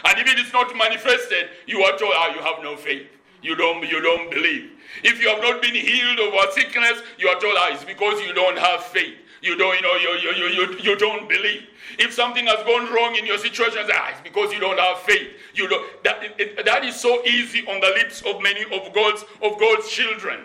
And 0.04 0.18
if 0.18 0.26
it 0.26 0.38
is 0.38 0.52
not 0.52 0.76
manifested, 0.76 1.50
you 1.66 1.82
are 1.82 1.96
told, 1.96 2.12
ah, 2.14 2.34
you 2.34 2.40
have 2.40 2.62
no 2.62 2.76
faith. 2.76 3.06
You 3.42 3.54
don't, 3.54 3.88
you 3.88 4.00
don't 4.00 4.30
believe. 4.30 4.70
If 5.02 5.22
you 5.22 5.28
have 5.28 5.40
not 5.40 5.62
been 5.62 5.74
healed 5.74 6.18
of 6.18 6.34
a 6.34 6.52
sickness, 6.52 7.02
you 7.18 7.28
are 7.28 7.40
told, 7.40 7.54
ah, 7.56 7.70
it's 7.72 7.84
because 7.84 8.20
you 8.26 8.34
don't 8.34 8.58
have 8.58 8.84
faith. 8.84 9.14
You 9.42 9.56
don't, 9.56 9.74
you 9.76 9.82
know, 9.82 9.94
you, 9.96 10.10
you, 10.18 10.32
you, 10.32 10.48
you, 10.48 10.78
you 10.80 10.96
don't 10.98 11.28
believe. 11.28 11.62
If 11.98 12.12
something 12.12 12.46
has 12.46 12.62
gone 12.64 12.92
wrong 12.92 13.16
in 13.16 13.24
your 13.24 13.38
situation, 13.38 13.82
ah, 13.92 14.10
it's 14.10 14.20
because 14.20 14.52
you 14.52 14.60
don't 14.60 14.78
have 14.78 14.98
faith. 14.98 15.28
You 15.54 15.68
don't, 15.68 16.04
that, 16.04 16.22
it, 16.38 16.64
that 16.64 16.84
is 16.84 16.96
so 16.96 17.24
easy 17.24 17.66
on 17.66 17.80
the 17.80 17.88
lips 17.88 18.22
of 18.22 18.42
many 18.42 18.64
of 18.64 18.92
God's, 18.92 19.24
of 19.42 19.58
God's 19.58 19.88
children. 19.88 20.40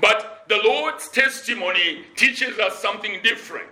But 0.00 0.44
the 0.48 0.60
Lord's 0.64 1.08
testimony 1.08 2.04
teaches 2.16 2.58
us 2.58 2.78
something 2.80 3.20
different. 3.22 3.68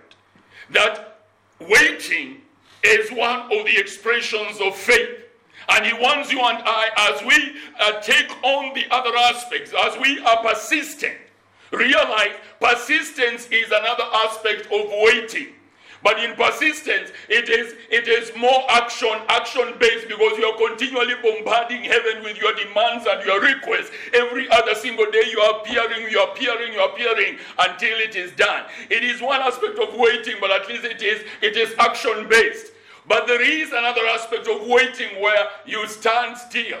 That 0.69 1.19
waiting 1.59 2.41
is 2.83 3.09
one 3.11 3.41
of 3.41 3.65
the 3.65 3.77
expressions 3.77 4.59
of 4.61 4.75
faith. 4.75 5.23
And 5.69 5.85
He 5.85 5.93
wants 5.93 6.31
you 6.31 6.39
and 6.39 6.59
I, 6.65 6.89
as 6.97 7.25
we 7.25 7.55
uh, 7.79 7.99
take 8.01 8.31
on 8.43 8.73
the 8.73 8.85
other 8.91 9.15
aspects, 9.15 9.73
as 9.77 9.97
we 9.99 10.19
are 10.19 10.41
persistent, 10.43 11.17
realize 11.71 12.35
persistence 12.61 13.47
is 13.47 13.67
another 13.67 14.05
aspect 14.13 14.67
of 14.67 14.89
waiting. 15.01 15.47
But 16.03 16.19
in 16.23 16.35
persistence, 16.35 17.11
it 17.29 17.49
is 17.49 17.75
it 17.89 18.07
is 18.07 18.31
more 18.35 18.63
action, 18.69 19.15
action 19.29 19.73
based 19.79 20.07
because 20.07 20.37
you 20.37 20.45
are 20.45 20.57
continually 20.57 21.15
bombarding 21.21 21.83
heaven 21.83 22.23
with 22.23 22.37
your 22.37 22.53
demands 22.53 23.05
and 23.07 23.25
your 23.25 23.41
requests. 23.41 23.91
Every 24.13 24.49
other 24.49 24.75
single 24.75 25.09
day 25.11 25.23
you 25.31 25.39
are 25.39 25.61
appearing, 25.61 26.09
you 26.11 26.19
are 26.19 26.31
appearing, 26.31 26.73
you 26.73 26.79
are 26.79 26.89
appearing 26.89 27.37
until 27.59 27.97
it 27.99 28.15
is 28.15 28.31
done. 28.33 28.65
It 28.89 29.03
is 29.03 29.21
one 29.21 29.41
aspect 29.41 29.79
of 29.79 29.95
waiting, 29.95 30.35
but 30.39 30.51
at 30.51 30.67
least 30.67 30.83
it 30.83 31.01
is 31.01 31.25
it 31.41 31.57
is 31.57 31.73
action 31.79 32.27
based. 32.29 32.73
But 33.07 33.25
there 33.25 33.41
is 33.41 33.71
another 33.71 34.05
aspect 34.07 34.47
of 34.47 34.67
waiting 34.67 35.21
where 35.21 35.47
you 35.65 35.87
stand 35.87 36.37
still 36.37 36.79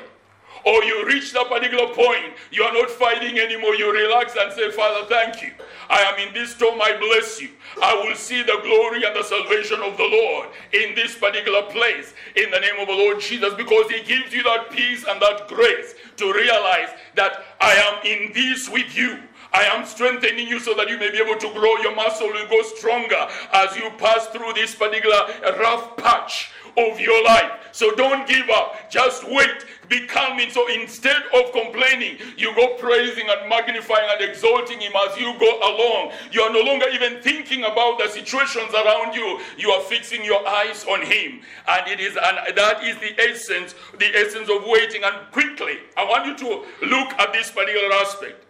or 0.67 0.83
you 0.83 1.05
reach 1.05 1.31
that 1.31 1.47
particular 1.47 1.87
point, 1.93 2.35
you 2.51 2.61
are 2.61 2.73
not 2.73 2.89
fighting 2.89 3.39
anymore. 3.39 3.73
You 3.75 3.93
relax 3.93 4.35
and 4.37 4.51
say, 4.51 4.69
Father, 4.71 5.07
thank 5.07 5.41
you. 5.41 5.51
I 5.89 6.01
am 6.01 6.27
in 6.27 6.33
this 6.33 6.51
storm, 6.51 6.81
I 6.81 6.97
bless 6.97 7.39
you. 7.39 7.51
I 7.81 7.93
will 7.95 8.15
see 8.15 8.43
the 8.43 8.59
glory 8.61 9.05
and 9.05 9.15
the 9.15 9.23
salvation 9.23 9.79
of 9.81 9.95
the 9.95 10.03
Lord 10.03 10.49
in 10.73 10.93
this 10.93 11.15
particular 11.15 11.61
place 11.63 12.13
in 12.35 12.51
the 12.51 12.59
name 12.59 12.79
of 12.81 12.87
the 12.87 12.93
Lord 12.93 13.21
Jesus 13.21 13.53
because 13.53 13.89
He 13.89 14.03
gives 14.03 14.33
you 14.33 14.43
that 14.43 14.69
peace 14.69 15.05
and 15.07 15.21
that 15.21 15.47
grace 15.47 15.95
to 16.17 16.33
realize 16.33 16.89
that 17.15 17.45
I 17.61 17.73
am 17.73 18.05
in 18.05 18.33
this 18.33 18.67
with 18.67 18.93
you. 18.93 19.19
I 19.53 19.63
am 19.63 19.85
strengthening 19.85 20.49
you 20.49 20.59
so 20.59 20.73
that 20.73 20.89
you 20.89 20.97
may 20.97 21.11
be 21.11 21.17
able 21.17 21.39
to 21.39 21.53
grow. 21.53 21.77
Your 21.77 21.95
muscle 21.95 22.27
will 22.27 22.47
go 22.49 22.61
stronger 22.63 23.27
as 23.53 23.73
you 23.77 23.89
pass 23.97 24.27
through 24.27 24.51
this 24.53 24.75
particular 24.75 25.21
rough 25.59 25.95
patch 25.95 26.51
of 26.77 26.99
your 26.99 27.23
life. 27.23 27.51
So 27.71 27.93
don't 27.95 28.27
give 28.27 28.49
up. 28.49 28.89
Just 28.89 29.23
wait. 29.29 29.65
Be 29.89 30.05
calming. 30.07 30.49
So 30.49 30.67
instead 30.67 31.23
of 31.33 31.51
complaining, 31.51 32.17
you 32.37 32.53
go 32.55 32.75
praising 32.75 33.27
and 33.29 33.49
magnifying 33.49 34.07
and 34.09 34.29
exalting 34.29 34.79
Him 34.79 34.93
as 35.07 35.17
you 35.17 35.33
go 35.39 35.59
along. 35.59 36.11
You 36.31 36.41
are 36.41 36.51
no 36.51 36.61
longer 36.61 36.87
even 36.89 37.21
thinking 37.21 37.63
about 37.63 37.99
the 37.99 38.09
situations 38.09 38.73
around 38.73 39.13
you. 39.13 39.39
You 39.57 39.71
are 39.71 39.81
fixing 39.83 40.23
your 40.23 40.47
eyes 40.47 40.85
on 40.85 41.01
Him. 41.01 41.41
And 41.67 41.87
it 41.87 41.99
is 41.99 42.17
and 42.17 42.57
that 42.57 42.83
is 42.83 42.97
the 42.97 43.19
essence, 43.21 43.75
the 43.97 44.07
essence 44.15 44.49
of 44.49 44.63
waiting. 44.65 45.03
And 45.03 45.31
quickly, 45.31 45.77
I 45.95 46.03
want 46.05 46.25
you 46.25 46.37
to 46.37 46.87
look 46.87 47.13
at 47.13 47.33
this 47.33 47.51
particular 47.51 47.93
aspect. 47.93 48.43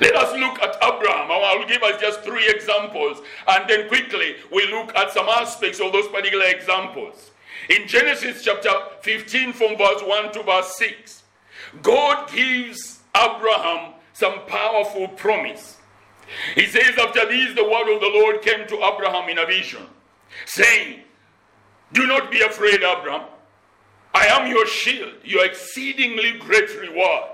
Let 0.00 0.16
us 0.16 0.32
look 0.38 0.60
at 0.62 0.76
Abraham. 0.82 1.30
I 1.30 1.56
will 1.58 1.66
give 1.66 1.82
us 1.82 2.00
just 2.00 2.22
three 2.22 2.48
examples, 2.48 3.18
and 3.48 3.68
then 3.68 3.88
quickly 3.88 4.36
we 4.52 4.66
look 4.70 4.94
at 4.94 5.12
some 5.12 5.28
aspects 5.28 5.80
of 5.80 5.92
those 5.92 6.08
particular 6.08 6.46
examples. 6.46 7.30
In 7.68 7.88
Genesis 7.88 8.44
chapter 8.44 8.70
15, 9.00 9.52
from 9.52 9.76
verse 9.76 10.02
1 10.02 10.32
to 10.32 10.42
verse 10.42 10.76
6, 10.76 11.22
God 11.82 12.30
gives 12.30 13.00
Abraham 13.16 13.94
some 14.12 14.40
powerful 14.46 15.08
promise. 15.08 15.76
He 16.54 16.66
says, 16.66 16.92
After 16.98 17.26
this, 17.26 17.54
the 17.54 17.64
word 17.64 17.92
of 17.92 18.00
the 18.00 18.10
Lord 18.12 18.42
came 18.42 18.66
to 18.66 18.76
Abraham 18.84 19.28
in 19.28 19.38
a 19.38 19.46
vision, 19.46 19.86
saying, 20.44 21.00
Do 21.92 22.06
not 22.06 22.30
be 22.30 22.40
afraid, 22.40 22.82
Abraham. 22.82 23.26
I 24.14 24.26
am 24.26 24.50
your 24.50 24.66
shield, 24.66 25.14
your 25.24 25.44
exceedingly 25.44 26.38
great 26.38 26.70
reward. 26.80 27.24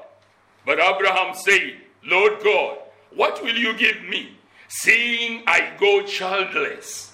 But 0.67 0.81
Abraham 0.81 1.35
said, 1.35 1.77
Lord 2.05 2.43
God, 2.43 2.79
what 3.15 3.43
will 3.43 3.57
you 3.57 3.75
give 3.75 4.03
me, 4.05 4.37
seeing 4.69 5.43
I 5.47 5.73
go 5.79 6.03
childless? 6.03 7.13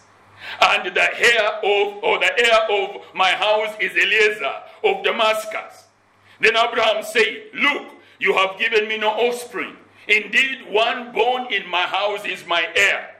And 0.61 0.95
the 0.95 1.21
heir 1.21 1.49
of 1.63 2.03
or 2.03 2.19
the 2.19 2.33
heir 2.39 2.61
of 2.71 3.03
my 3.15 3.31
house 3.31 3.75
is 3.81 3.93
Eliezer 3.93 4.55
of 4.85 5.05
Damascus. 5.05 5.85
Then 6.41 6.57
Abraham 6.57 7.03
said, 7.03 7.43
Look, 7.55 7.93
you 8.19 8.35
have 8.35 8.59
given 8.59 8.89
me 8.89 8.99
no 8.99 9.11
offspring. 9.11 9.77
Indeed, 10.07 10.71
one 10.71 11.13
born 11.13 11.53
in 11.53 11.69
my 11.69 11.83
house 11.83 12.25
is 12.25 12.47
my 12.47 12.67
heir. 12.75 13.15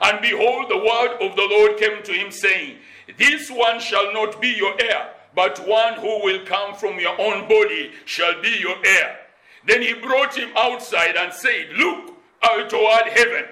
And 0.00 0.20
behold, 0.20 0.68
the 0.68 0.76
word 0.76 1.16
of 1.20 1.36
the 1.36 1.48
Lord 1.50 1.78
came 1.78 2.02
to 2.02 2.12
him, 2.12 2.30
saying, 2.30 2.76
This 3.16 3.50
one 3.50 3.80
shall 3.80 4.12
not 4.12 4.40
be 4.42 4.48
your 4.48 4.74
heir, 4.80 5.10
but 5.34 5.66
one 5.66 5.94
who 5.94 6.22
will 6.24 6.44
come 6.44 6.74
from 6.74 6.98
your 6.98 7.18
own 7.20 7.48
body 7.48 7.92
shall 8.04 8.42
be 8.42 8.56
your 8.60 8.76
heir. 8.84 9.20
Then 9.66 9.82
he 9.82 9.94
brought 9.94 10.36
him 10.36 10.50
outside 10.56 11.16
and 11.16 11.32
said, 11.32 11.68
Look 11.76 12.14
out 12.42 12.68
toward 12.68 13.06
heaven 13.08 13.44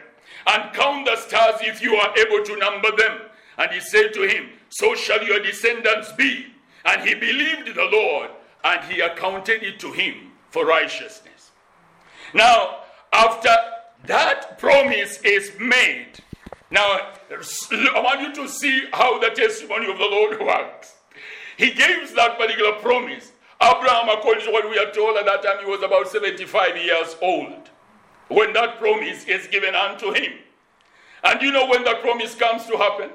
and 0.46 0.72
count 0.74 1.06
the 1.06 1.16
stars 1.16 1.60
if 1.60 1.82
you 1.82 1.94
are 1.94 2.14
able 2.18 2.44
to 2.44 2.56
number 2.56 2.90
them. 2.96 3.20
And 3.58 3.70
he 3.72 3.80
said 3.80 4.12
to 4.14 4.22
him, 4.22 4.50
So 4.68 4.94
shall 4.94 5.22
your 5.22 5.40
descendants 5.40 6.12
be. 6.12 6.46
And 6.84 7.06
he 7.06 7.14
believed 7.14 7.74
the 7.74 7.88
Lord, 7.92 8.30
and 8.64 8.84
he 8.92 9.00
accounted 9.00 9.62
it 9.62 9.78
to 9.80 9.92
him 9.92 10.32
for 10.50 10.66
righteousness. 10.66 11.52
Now, 12.34 12.80
after 13.12 13.54
that 14.06 14.58
promise 14.58 15.20
is 15.22 15.52
made, 15.60 16.18
now 16.70 17.00
I 17.30 18.00
want 18.00 18.20
you 18.22 18.34
to 18.42 18.48
see 18.48 18.86
how 18.92 19.18
the 19.20 19.30
testimony 19.30 19.90
of 19.90 19.98
the 19.98 20.04
Lord 20.04 20.40
works. 20.46 20.96
He 21.56 21.70
gives 21.72 22.12
that 22.14 22.38
particular 22.38 22.72
promise. 22.80 23.31
Abraham, 23.62 24.08
according 24.08 24.44
to 24.44 24.50
what 24.50 24.68
we 24.68 24.76
are 24.78 24.90
told 24.90 25.16
at 25.16 25.24
that 25.26 25.42
time, 25.42 25.58
he 25.60 25.70
was 25.70 25.82
about 25.82 26.08
75 26.08 26.76
years 26.76 27.16
old 27.22 27.70
when 28.28 28.52
that 28.54 28.78
promise 28.78 29.24
is 29.26 29.46
given 29.46 29.74
unto 29.74 30.12
him. 30.12 30.32
And 31.22 31.40
you 31.40 31.52
know 31.52 31.66
when 31.66 31.84
that 31.84 32.00
promise 32.00 32.34
comes 32.34 32.66
to 32.66 32.76
happen? 32.76 33.10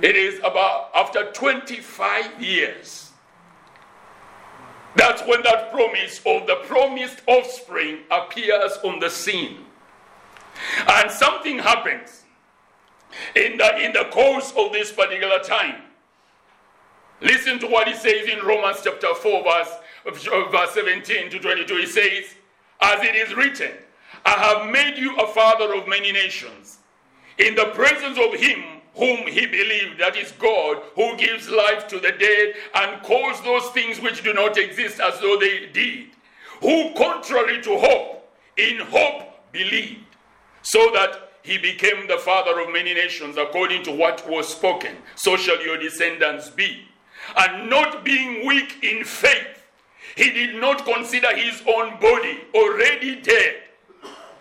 It 0.00 0.16
is 0.16 0.38
about 0.38 0.90
after 0.94 1.30
25 1.32 2.42
years. 2.42 3.10
That's 4.96 5.22
when 5.26 5.42
that 5.42 5.70
promise 5.70 6.20
of 6.24 6.46
the 6.46 6.56
promised 6.66 7.20
offspring 7.26 7.98
appears 8.10 8.78
on 8.84 9.00
the 9.00 9.10
scene. 9.10 9.58
And 10.86 11.10
something 11.10 11.58
happens 11.58 12.22
in 13.34 13.58
the, 13.58 13.84
in 13.84 13.92
the 13.92 14.04
course 14.10 14.52
of 14.56 14.72
this 14.72 14.92
particular 14.92 15.40
time. 15.40 15.82
Listen 17.22 17.58
to 17.60 17.66
what 17.68 17.86
he 17.88 17.94
says 17.94 18.28
in 18.28 18.44
Romans 18.44 18.78
chapter 18.82 19.14
4, 19.14 19.44
verse, 19.44 19.68
verse 20.50 20.70
17 20.72 21.30
to 21.30 21.38
22, 21.38 21.76
he 21.76 21.86
says, 21.86 22.24
As 22.80 23.02
it 23.02 23.14
is 23.14 23.34
written, 23.34 23.70
I 24.24 24.30
have 24.30 24.70
made 24.70 24.98
you 24.98 25.16
a 25.16 25.28
father 25.28 25.74
of 25.74 25.86
many 25.86 26.12
nations, 26.12 26.78
in 27.38 27.54
the 27.54 27.66
presence 27.66 28.18
of 28.18 28.34
him 28.34 28.80
whom 28.94 29.26
he 29.26 29.46
believed, 29.46 29.98
that 29.98 30.16
is 30.16 30.32
God, 30.32 30.82
who 30.94 31.16
gives 31.16 31.48
life 31.48 31.88
to 31.88 31.98
the 31.98 32.12
dead 32.12 32.54
and 32.74 33.02
calls 33.02 33.40
those 33.42 33.66
things 33.70 34.00
which 34.00 34.22
do 34.22 34.34
not 34.34 34.58
exist 34.58 35.00
as 35.00 35.18
though 35.20 35.38
they 35.38 35.66
did, 35.72 36.08
who, 36.60 36.92
contrary 36.94 37.62
to 37.62 37.78
hope, 37.78 38.30
in 38.56 38.78
hope 38.80 39.50
believed, 39.50 40.04
so 40.62 40.90
that 40.92 41.30
he 41.42 41.56
became 41.56 42.06
the 42.06 42.18
father 42.18 42.60
of 42.60 42.72
many 42.72 42.94
nations 42.94 43.36
according 43.36 43.82
to 43.84 43.92
what 43.92 44.28
was 44.28 44.48
spoken. 44.48 44.96
So 45.16 45.36
shall 45.36 45.60
your 45.64 45.78
descendants 45.78 46.50
be. 46.50 46.86
And 47.36 47.70
not 47.70 48.04
being 48.04 48.46
weak 48.46 48.82
in 48.82 49.04
faith, 49.04 49.62
he 50.16 50.30
did 50.30 50.60
not 50.60 50.84
consider 50.84 51.34
his 51.36 51.62
own 51.66 51.98
body 52.00 52.40
already 52.54 53.20
dead. 53.20 53.56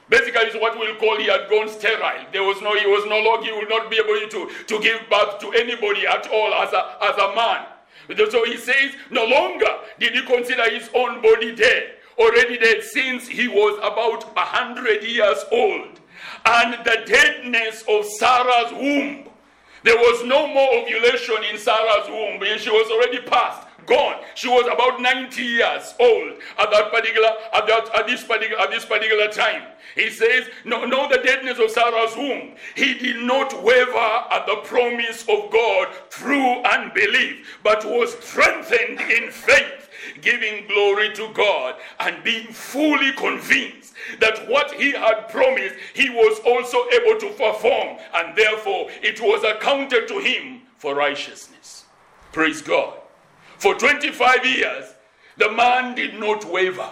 Basically, 0.09 0.41
it's 0.41 0.55
what 0.55 0.77
we'll 0.77 0.95
call 0.95 1.17
he 1.17 1.27
had 1.27 1.49
gone 1.49 1.69
sterile. 1.69 2.25
There 2.33 2.43
was 2.43 2.61
no, 2.61 2.75
he 2.75 2.85
was 2.85 3.05
no 3.07 3.19
longer, 3.19 3.45
he 3.45 3.51
would 3.53 3.69
not 3.69 3.89
be 3.89 3.97
able 3.97 4.27
to, 4.29 4.49
to 4.67 4.81
give 4.81 4.99
birth 5.09 5.39
to 5.39 5.51
anybody 5.53 6.05
at 6.05 6.27
all 6.27 6.53
as 6.55 6.73
a, 6.73 6.97
as 7.01 7.17
a 7.17 7.35
man. 7.35 7.65
So 8.29 8.43
he 8.43 8.57
says, 8.57 8.91
no 9.09 9.25
longer 9.25 9.69
did 9.99 10.13
he 10.13 10.25
consider 10.25 10.69
his 10.69 10.89
own 10.93 11.21
body 11.21 11.55
dead, 11.55 11.93
already 12.17 12.57
dead, 12.57 12.83
since 12.83 13.25
he 13.25 13.47
was 13.47 13.77
about 13.77 14.35
a 14.35 14.41
hundred 14.41 15.03
years 15.03 15.45
old 15.49 16.01
and 16.45 16.73
the 16.85 17.03
deadness 17.05 17.83
of 17.87 18.05
Sarah's 18.05 18.71
womb. 18.73 19.29
There 19.83 19.97
was 19.97 20.23
no 20.25 20.47
more 20.47 20.75
ovulation 20.75 21.37
in 21.51 21.57
Sarah's 21.57 22.07
womb. 22.07 22.41
She 22.57 22.69
was 22.69 22.91
already 22.91 23.19
past, 23.27 23.67
gone. 23.87 24.21
She 24.35 24.47
was 24.47 24.65
about 24.71 25.01
90 25.01 25.41
years 25.41 25.95
old 25.99 26.33
at 26.59 26.69
that 26.71 26.91
particular 26.91 27.29
at 27.53 27.65
that 27.67 27.89
at 27.97 28.07
this 28.07 28.23
particular 28.23 28.61
at 28.61 28.69
this 28.69 28.85
particular 28.85 29.27
time. 29.27 29.63
He 29.95 30.09
says, 30.09 30.47
no, 30.63 30.85
no, 30.85 31.09
the 31.09 31.17
deadness 31.17 31.59
of 31.59 31.69
Sarah's 31.71 32.15
womb. 32.15 32.55
He 32.75 32.93
did 32.93 33.23
not 33.23 33.61
waver 33.63 33.97
at 34.31 34.45
the 34.45 34.57
promise 34.63 35.23
of 35.23 35.51
God 35.51 35.89
through 36.09 36.63
unbelief, 36.63 37.59
but 37.63 37.83
was 37.83 38.13
strengthened 38.19 39.01
in 39.01 39.31
faith, 39.31 39.80
giving 40.21 40.67
glory 40.67 41.13
to 41.15 41.32
God 41.34 41.76
and 42.00 42.24
being 42.24 42.47
fully 42.47 43.12
convinced 43.13 43.93
that 44.19 44.47
what 44.50 44.71
he 44.74 44.91
had 44.91 45.30
promised, 45.30 45.76
he 45.93 46.10
was 46.10 46.39
also 46.45 46.78
able 46.89 47.19
to 47.19 47.30
perform, 47.38 47.97
and 48.15 48.36
therefore 48.36 48.89
it 49.02 49.21
was 49.21 49.43
accounted 49.43 50.08
to 50.08 50.19
him 50.19 50.62
for 50.78 50.95
righteousness. 50.95 51.86
Praise 52.32 52.62
God. 52.62 52.93
For 53.58 53.76
25 53.76 54.45
years, 54.45 54.93
the 55.38 55.52
man 55.52 55.95
did 55.95 56.19
not 56.19 56.45
waver. 56.45 56.89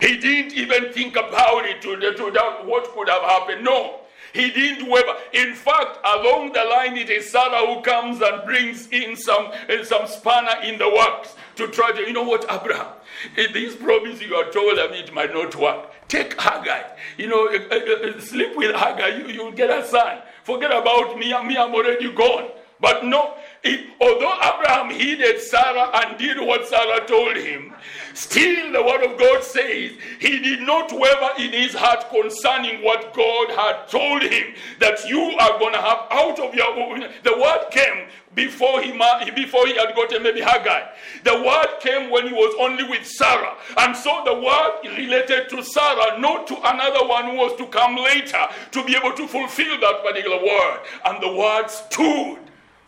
He 0.00 0.16
didn't 0.16 0.52
even 0.52 0.92
think 0.92 1.16
about 1.16 1.64
it 1.64 1.82
to, 1.82 1.96
to 1.96 2.62
what 2.64 2.92
could 2.94 3.08
have 3.08 3.22
happened. 3.22 3.64
No, 3.64 4.00
he 4.38 4.50
didn't 4.50 4.88
waver. 4.88 5.14
In 5.32 5.54
fact, 5.54 5.98
along 6.04 6.52
the 6.52 6.64
line, 6.64 6.96
it 6.96 7.10
is 7.10 7.30
Sarah 7.30 7.66
who 7.66 7.82
comes 7.82 8.20
and 8.22 8.44
brings 8.46 8.88
in 8.88 9.16
some, 9.16 9.50
eh, 9.68 9.82
some 9.82 10.06
spanner 10.06 10.62
in 10.62 10.78
the 10.78 10.88
works 10.88 11.34
to 11.56 11.66
try 11.68 11.90
to, 11.92 12.02
you 12.02 12.12
know 12.12 12.22
what, 12.22 12.44
Abraham, 12.44 12.92
eh, 13.36 13.48
this 13.52 13.74
promise 13.74 14.20
you 14.22 14.34
are 14.36 14.50
told, 14.50 14.78
I 14.78 14.86
mean, 14.86 15.04
it 15.04 15.12
might 15.12 15.34
not 15.34 15.56
work. 15.56 15.90
Take 16.08 16.40
Hagar. 16.40 16.84
You 17.16 17.26
know, 17.26 17.48
uh, 17.48 18.20
sleep 18.20 18.56
with 18.56 18.74
Hagar. 18.74 19.10
You, 19.10 19.26
you'll 19.26 19.52
get 19.52 19.70
a 19.70 19.84
son. 19.84 20.18
Forget 20.44 20.70
about 20.70 21.18
me. 21.18 21.34
Me, 21.42 21.56
I'm 21.56 21.74
already 21.74 22.10
gone. 22.12 22.48
But 22.80 23.04
no, 23.04 23.34
although 24.00 24.34
Abraham 24.42 24.90
heeded 24.90 25.40
Sarah 25.40 25.90
and 25.94 26.18
did 26.18 26.38
what 26.40 26.66
Sarah 26.66 27.06
told 27.06 27.36
him, 27.36 27.74
still 28.14 28.72
the 28.72 28.82
word 28.82 29.04
of 29.04 29.18
God 29.18 29.42
says 29.42 29.92
he 30.20 30.38
did 30.38 30.60
not 30.60 30.92
waver 30.92 31.30
in 31.38 31.52
his 31.52 31.74
heart 31.74 32.08
concerning 32.10 32.84
what 32.84 33.14
God 33.14 33.50
had 33.50 33.88
told 33.88 34.22
him 34.22 34.54
that 34.80 35.08
you 35.08 35.20
are 35.20 35.58
going 35.58 35.72
to 35.74 35.80
have 35.80 36.06
out 36.10 36.38
of 36.38 36.54
your 36.54 36.74
own. 36.76 37.00
The 37.24 37.36
word 37.36 37.70
came 37.70 38.08
before 38.34 38.80
he 38.82 38.92
before 39.32 39.66
he 39.66 39.74
had 39.76 39.94
gotten 39.96 40.22
maybe 40.22 40.40
Hagar. 40.40 40.90
The 41.24 41.42
word 41.42 41.80
came 41.80 42.10
when 42.10 42.28
he 42.28 42.32
was 42.32 42.54
only 42.60 42.84
with 42.84 43.04
Sarah, 43.06 43.56
and 43.78 43.96
so 43.96 44.22
the 44.24 44.34
word 44.34 44.96
related 44.96 45.48
to 45.50 45.62
Sarah, 45.62 46.18
not 46.20 46.46
to 46.48 46.56
another 46.72 47.06
one 47.06 47.24
who 47.24 47.36
was 47.36 47.56
to 47.58 47.66
come 47.66 47.96
later 47.96 48.46
to 48.72 48.84
be 48.84 48.96
able 48.96 49.12
to 49.12 49.26
fulfill 49.26 49.80
that 49.80 50.04
particular 50.04 50.38
word. 50.38 50.80
And 51.04 51.22
the 51.22 51.34
word 51.34 51.68
stood 51.68 52.38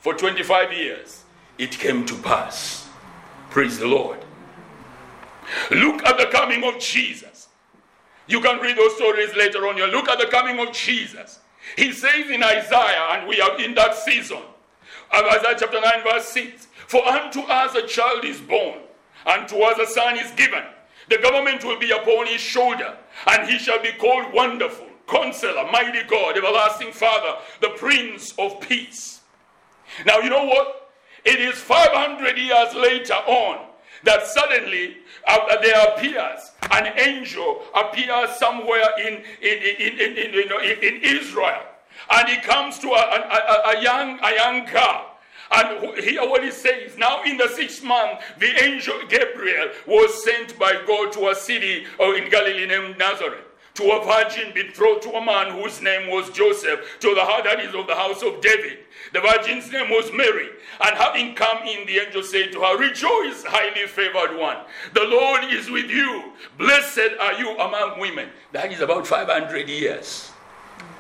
for 0.01 0.15
25 0.15 0.73
years, 0.73 1.25
it 1.59 1.73
came 1.73 2.05
to 2.07 2.15
pass. 2.17 2.89
Praise 3.51 3.79
the 3.79 3.87
Lord. 3.87 4.19
Look 5.71 6.05
at 6.05 6.19
the 6.19 6.27
coming 6.27 6.65
of 6.65 6.81
Jesus. 6.81 7.49
You 8.27 8.41
can 8.41 8.61
read 8.61 8.77
those 8.77 8.95
stories 8.97 9.35
later 9.37 9.67
on. 9.67 9.77
You 9.77 9.87
look 9.87 10.09
at 10.09 10.19
the 10.19 10.27
coming 10.27 10.59
of 10.61 10.73
Jesus. 10.73 11.41
He 11.77 11.93
says 11.93 12.31
in 12.31 12.43
Isaiah, 12.43 13.09
and 13.13 13.29
we 13.29 13.41
are 13.41 13.61
in 13.61 13.75
that 13.75 13.95
season, 13.95 14.39
Isaiah 15.13 15.57
chapter 15.59 15.81
9, 15.81 15.93
verse 16.05 16.29
6 16.29 16.69
For 16.87 17.05
unto 17.07 17.41
us 17.41 17.75
a 17.75 17.87
child 17.87 18.25
is 18.25 18.41
born, 18.41 18.79
and 19.27 19.49
to 19.49 19.59
us 19.59 19.79
a 19.79 19.93
son 19.93 20.19
is 20.19 20.31
given. 20.33 20.63
The 21.09 21.19
government 21.19 21.65
will 21.65 21.79
be 21.79 21.91
upon 21.91 22.27
his 22.29 22.41
shoulder, 22.41 22.97
and 23.27 23.51
he 23.51 23.59
shall 23.59 23.83
be 23.83 23.93
called 23.93 24.33
Wonderful, 24.33 24.87
Counselor, 25.09 25.69
Mighty 25.71 26.05
God, 26.05 26.37
Everlasting 26.37 26.93
Father, 26.93 27.39
the 27.61 27.71
Prince 27.71 28.33
of 28.39 28.61
Peace. 28.61 29.20
Now, 30.07 30.19
you 30.19 30.31
know 30.31 30.45
what? 30.45 30.91
It 31.25 31.41
is 31.41 31.57
500 31.57 32.39
years 32.39 32.75
later 32.75 33.15
on 33.15 33.67
that 34.05 34.27
suddenly 34.27 34.97
uh, 35.27 35.61
there 35.61 35.89
appears 35.89 36.53
an 36.73 36.99
angel 36.99 37.63
appears 37.75 38.31
somewhere 38.37 38.87
in, 38.99 39.15
in, 39.43 39.59
in, 39.59 39.99
in, 39.99 40.35
in, 40.35 40.79
in 40.83 41.03
Israel. 41.03 41.63
And 42.11 42.29
he 42.29 42.37
comes 42.39 42.79
to 42.79 42.89
a, 42.89 42.93
a, 42.93 43.77
a, 43.77 43.83
young, 43.83 44.19
a 44.23 44.35
young 44.35 44.65
girl. 44.67 45.07
And 45.53 45.99
here 45.99 46.23
what 46.23 46.45
he 46.45 46.51
says, 46.51 46.97
now 46.97 47.23
in 47.25 47.37
the 47.37 47.49
sixth 47.49 47.83
month, 47.83 48.21
the 48.39 48.63
angel 48.63 48.95
Gabriel 49.09 49.71
was 49.87 50.25
sent 50.25 50.59
by 50.59 50.81
God 50.87 51.13
to 51.13 51.29
a 51.29 51.35
city 51.35 51.87
uh, 51.99 52.13
in 52.15 52.31
Galilee 52.31 52.67
named 52.67 52.99
Nazareth 52.99 53.50
to 53.81 53.93
a 53.93 54.05
virgin 54.05 54.53
betrothed 54.53 55.03
to 55.03 55.11
a 55.13 55.25
man 55.25 55.59
whose 55.59 55.81
name 55.81 56.11
was 56.11 56.29
Joseph, 56.31 56.81
to 57.01 57.15
the 57.15 57.25
heart 57.25 57.45
that 57.45 57.61
is 57.61 57.75
of 57.75 57.87
the 57.87 57.95
house 57.95 58.23
of 58.23 58.43
David. 58.43 58.81
The 59.15 59.21
virgin's 59.21 59.73
name 59.73 59.89
was 59.89 60.13
Mary. 60.13 60.49
And 60.85 60.97
having 60.97 61.35
come 61.35 61.67
in, 61.67 61.87
the 61.87 61.99
angel 61.99 62.23
said 62.23 62.53
to 62.53 62.61
her, 62.61 62.77
Rejoice, 62.77 63.43
highly 63.45 63.87
favored 63.87 64.39
one. 64.39 64.59
The 64.93 65.05
Lord 65.05 65.45
is 65.45 65.71
with 65.71 65.89
you. 65.91 66.33
Blessed 66.59 67.17
are 67.19 67.33
you 67.35 67.59
among 67.59 67.99
women. 67.99 68.29
That 68.53 68.71
is 68.71 68.81
about 68.81 69.07
500 69.07 69.69
years. 69.69 70.31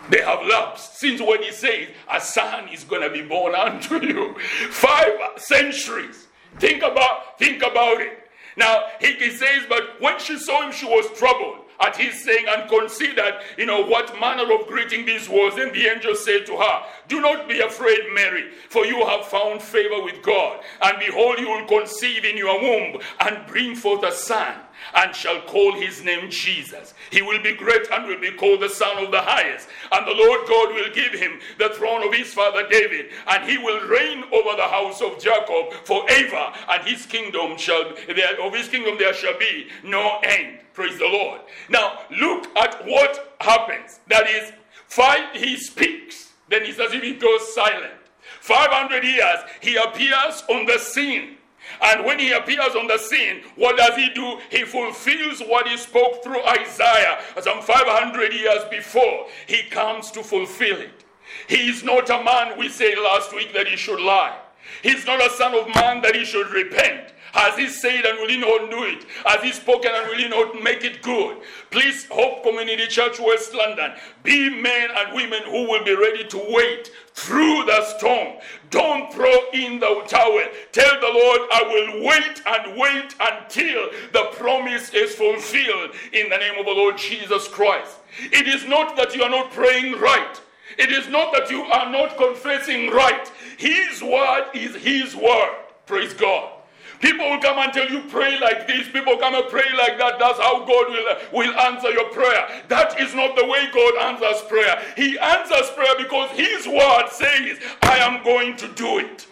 They 0.08 0.22
have 0.22 0.44
lapsed 0.46 0.98
since 0.98 1.20
when 1.20 1.42
he 1.42 1.52
says, 1.52 1.88
A 2.10 2.20
son 2.20 2.68
is 2.68 2.84
going 2.84 3.02
to 3.02 3.10
be 3.10 3.22
born 3.22 3.54
unto 3.54 4.02
you. 4.02 4.38
Five 4.70 5.18
centuries. 5.36 6.28
Think 6.58 6.82
about, 6.82 7.38
think 7.38 7.62
about 7.62 8.00
it. 8.00 8.30
Now, 8.56 8.84
he, 9.00 9.12
he 9.14 9.30
says, 9.30 9.64
But 9.68 10.00
when 10.00 10.18
she 10.18 10.38
saw 10.38 10.62
him, 10.62 10.72
she 10.72 10.86
was 10.86 11.06
troubled 11.18 11.66
at 11.80 11.96
his 11.96 12.22
saying 12.22 12.44
and 12.48 12.68
considered, 12.68 13.34
you 13.56 13.66
know, 13.66 13.84
what 13.84 14.18
manner 14.20 14.52
of 14.52 14.66
greeting 14.66 15.06
this 15.06 15.28
was. 15.28 15.56
And 15.56 15.72
the 15.74 15.86
angel 15.86 16.14
said 16.14 16.46
to 16.46 16.56
her, 16.56 16.82
Do 17.08 17.20
not 17.20 17.48
be 17.48 17.60
afraid, 17.60 18.00
Mary, 18.12 18.50
for 18.68 18.84
you 18.84 19.04
have 19.06 19.26
found 19.26 19.62
favor 19.62 20.02
with 20.02 20.22
God. 20.22 20.60
And 20.82 20.98
behold, 20.98 21.38
you 21.38 21.48
will 21.48 21.66
conceive 21.66 22.24
in 22.24 22.36
your 22.36 22.60
womb 22.60 23.00
and 23.20 23.46
bring 23.46 23.74
forth 23.74 24.04
a 24.04 24.12
son 24.12 24.54
and 24.94 25.14
shall 25.14 25.40
call 25.42 25.74
his 25.74 26.02
name 26.02 26.30
Jesus. 26.30 26.94
He 27.10 27.22
will 27.22 27.42
be 27.42 27.54
great 27.54 27.90
and 27.90 28.06
will 28.06 28.20
be 28.20 28.32
called 28.32 28.60
the 28.60 28.68
Son 28.68 29.04
of 29.04 29.10
the 29.10 29.20
Highest. 29.20 29.68
And 29.92 30.06
the 30.06 30.14
Lord 30.14 30.46
God 30.48 30.74
will 30.74 30.92
give 30.92 31.12
him 31.12 31.40
the 31.58 31.70
throne 31.70 32.06
of 32.06 32.14
his 32.14 32.32
father 32.32 32.68
David, 32.68 33.06
and 33.28 33.48
he 33.48 33.58
will 33.58 33.86
reign 33.88 34.24
over 34.32 34.56
the 34.56 34.68
house 34.68 35.00
of 35.00 35.18
Jacob 35.18 35.72
forever, 35.84 36.52
and 36.68 36.86
his 36.86 37.06
kingdom 37.06 37.56
shall 37.56 37.94
there 38.06 38.40
of 38.40 38.54
his 38.54 38.68
kingdom 38.68 38.96
there 38.98 39.14
shall 39.14 39.38
be 39.38 39.68
no 39.82 40.18
end. 40.22 40.58
Praise 40.72 40.98
the 40.98 41.06
Lord. 41.06 41.40
Now 41.68 42.00
look 42.10 42.46
at 42.56 42.84
what 42.86 43.36
happens. 43.40 44.00
That 44.08 44.28
is, 44.28 44.52
five 44.86 45.34
he 45.34 45.56
speaks, 45.56 46.32
then 46.48 46.62
it's 46.62 46.78
as 46.78 46.92
if 46.92 47.02
he 47.02 47.14
goes 47.14 47.54
silent. 47.54 47.94
500 48.40 49.04
years, 49.04 49.40
he 49.60 49.76
appears 49.76 50.44
on 50.48 50.66
the 50.66 50.78
scene 50.78 51.36
and 51.82 52.04
when 52.04 52.18
he 52.18 52.32
appears 52.32 52.74
on 52.76 52.86
the 52.86 52.98
scene, 52.98 53.42
what 53.56 53.76
does 53.76 53.96
he 53.96 54.10
do? 54.10 54.38
He 54.50 54.64
fulfills 54.64 55.40
what 55.40 55.68
he 55.68 55.76
spoke 55.76 56.22
through 56.22 56.44
Isaiah 56.44 57.20
some 57.40 57.62
500 57.62 58.32
years 58.32 58.64
before. 58.70 59.26
He 59.46 59.62
comes 59.70 60.10
to 60.12 60.22
fulfill 60.22 60.78
it. 60.78 61.04
He 61.48 61.68
is 61.68 61.82
not 61.82 62.10
a 62.10 62.22
man, 62.22 62.58
we 62.58 62.68
said 62.68 62.94
last 63.02 63.34
week, 63.34 63.52
that 63.54 63.66
he 63.66 63.76
should 63.76 64.00
lie. 64.00 64.36
He's 64.82 65.06
not 65.06 65.24
a 65.24 65.30
son 65.30 65.54
of 65.54 65.66
man 65.74 66.02
that 66.02 66.14
he 66.14 66.24
should 66.24 66.50
repent. 66.50 67.12
Has 67.32 67.56
he 67.56 67.68
said 67.68 68.04
and 68.04 68.18
will 68.18 68.28
he 68.28 68.38
not 68.38 68.70
do 68.70 68.84
it? 68.84 69.04
Has 69.24 69.42
he 69.42 69.52
spoken 69.52 69.90
and 69.94 70.08
will 70.08 70.16
he 70.16 70.28
not 70.28 70.62
make 70.62 70.84
it 70.84 71.02
good? 71.02 71.38
Please, 71.70 72.06
Hope 72.10 72.42
Community 72.42 72.86
Church 72.86 73.20
West 73.20 73.54
London, 73.54 73.92
be 74.22 74.50
men 74.50 74.90
and 74.96 75.14
women 75.14 75.42
who 75.44 75.68
will 75.68 75.84
be 75.84 75.94
ready 75.94 76.24
to 76.24 76.46
wait 76.48 76.90
through 77.14 77.64
the 77.66 77.84
storm. 77.96 78.38
Don't 78.70 79.12
throw 79.12 79.36
in 79.52 79.78
the 79.78 80.02
towel. 80.06 80.44
Tell 80.72 81.00
the 81.00 81.06
Lord, 81.06 81.40
I 81.52 81.62
will 81.66 82.06
wait 82.06 82.42
and 82.46 82.78
wait 82.78 83.14
until 83.20 83.90
the 84.12 84.30
promise 84.36 84.92
is 84.92 85.14
fulfilled 85.14 85.90
in 86.12 86.28
the 86.30 86.38
name 86.38 86.58
of 86.58 86.66
the 86.66 86.72
Lord 86.72 86.98
Jesus 86.98 87.46
Christ. 87.48 87.96
It 88.18 88.48
is 88.48 88.66
not 88.66 88.96
that 88.96 89.14
you 89.14 89.22
are 89.22 89.30
not 89.30 89.52
praying 89.52 90.00
right. 90.00 90.40
It 90.78 90.92
is 90.92 91.08
not 91.08 91.32
that 91.32 91.50
you 91.50 91.62
are 91.62 91.90
not 91.90 92.16
confessing 92.16 92.90
right. 92.90 93.30
His 93.58 94.02
word 94.02 94.46
is 94.54 94.74
His 94.76 95.14
word. 95.14 95.56
Praise 95.86 96.14
God. 96.14 96.59
People 97.00 97.30
will 97.30 97.40
come 97.40 97.58
and 97.58 97.72
tell 97.72 97.88
you, 97.88 98.02
pray 98.08 98.38
like 98.38 98.66
this. 98.66 98.88
People 98.88 99.16
come 99.16 99.34
and 99.34 99.48
pray 99.48 99.64
like 99.76 99.98
that. 99.98 100.18
That's 100.18 100.38
how 100.38 100.60
God 100.66 100.88
will, 100.88 101.16
will 101.32 101.58
answer 101.60 101.90
your 101.90 102.10
prayer. 102.10 102.62
That 102.68 103.00
is 103.00 103.14
not 103.14 103.36
the 103.36 103.46
way 103.46 103.68
God 103.72 103.96
answers 103.96 104.42
prayer. 104.48 104.82
He 104.96 105.18
answers 105.18 105.70
prayer 105.70 105.94
because 105.98 106.30
His 106.32 106.66
word 106.66 107.08
says, 107.10 107.58
I 107.82 107.98
am 107.98 108.22
going 108.22 108.56
to 108.56 108.68
do 108.74 108.98
it. 108.98 109.26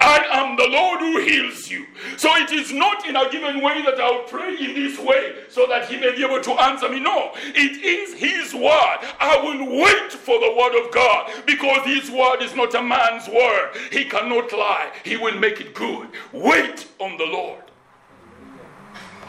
I 0.00 0.24
am 0.32 0.56
the 0.56 0.66
Lord 0.68 1.00
who 1.00 1.20
heals 1.20 1.70
you. 1.70 1.86
So 2.16 2.34
it 2.36 2.52
is 2.52 2.72
not 2.72 3.06
in 3.06 3.16
a 3.16 3.30
given 3.30 3.60
way 3.62 3.82
that 3.82 4.00
I'll 4.00 4.24
pray 4.24 4.56
in 4.56 4.74
this 4.74 4.98
way 4.98 5.34
so 5.48 5.66
that 5.66 5.88
He 5.88 5.98
may 5.98 6.14
be 6.16 6.24
able 6.24 6.40
to 6.40 6.52
answer 6.52 6.88
me. 6.88 7.00
No, 7.00 7.32
it 7.36 7.84
is 7.84 8.14
His 8.14 8.54
word. 8.54 8.98
I 9.20 9.38
will 9.42 9.82
wait 9.82 10.12
for 10.12 10.40
the 10.40 10.54
word 10.56 10.82
of 10.84 10.92
God 10.92 11.30
because 11.46 11.86
His 11.86 12.10
word 12.10 12.42
is 12.42 12.54
not 12.54 12.74
a 12.74 12.82
man's 12.82 13.28
word. 13.28 13.76
He 13.92 14.04
cannot 14.04 14.52
lie, 14.52 14.90
He 15.04 15.16
will 15.16 15.38
make 15.38 15.60
it 15.60 15.74
good. 15.74 16.08
Wait 16.32 16.86
on 16.98 17.18
the 17.18 17.26
Lord. 17.26 17.69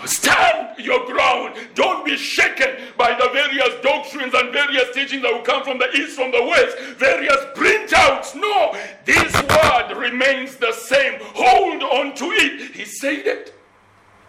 Stand 0.05 0.79
your 0.79 1.05
ground. 1.05 1.55
Don't 1.75 2.05
be 2.05 2.17
shaken 2.17 2.69
by 2.97 3.13
the 3.13 3.29
various 3.33 3.81
doctrines 3.81 4.33
and 4.33 4.51
various 4.51 4.93
teachings 4.93 5.21
that 5.21 5.31
will 5.31 5.41
come 5.41 5.63
from 5.63 5.77
the 5.77 5.89
east, 5.95 6.15
from 6.15 6.31
the 6.31 6.43
west, 6.43 6.77
various 6.97 7.37
printouts. 7.55 8.35
No, 8.35 8.75
this 9.05 9.33
word 9.33 9.97
remains 9.97 10.55
the 10.57 10.71
same. 10.71 11.19
Hold 11.21 11.83
on 11.83 12.15
to 12.15 12.25
it. 12.25 12.75
He 12.75 12.85
said 12.85 13.27
it. 13.27 13.55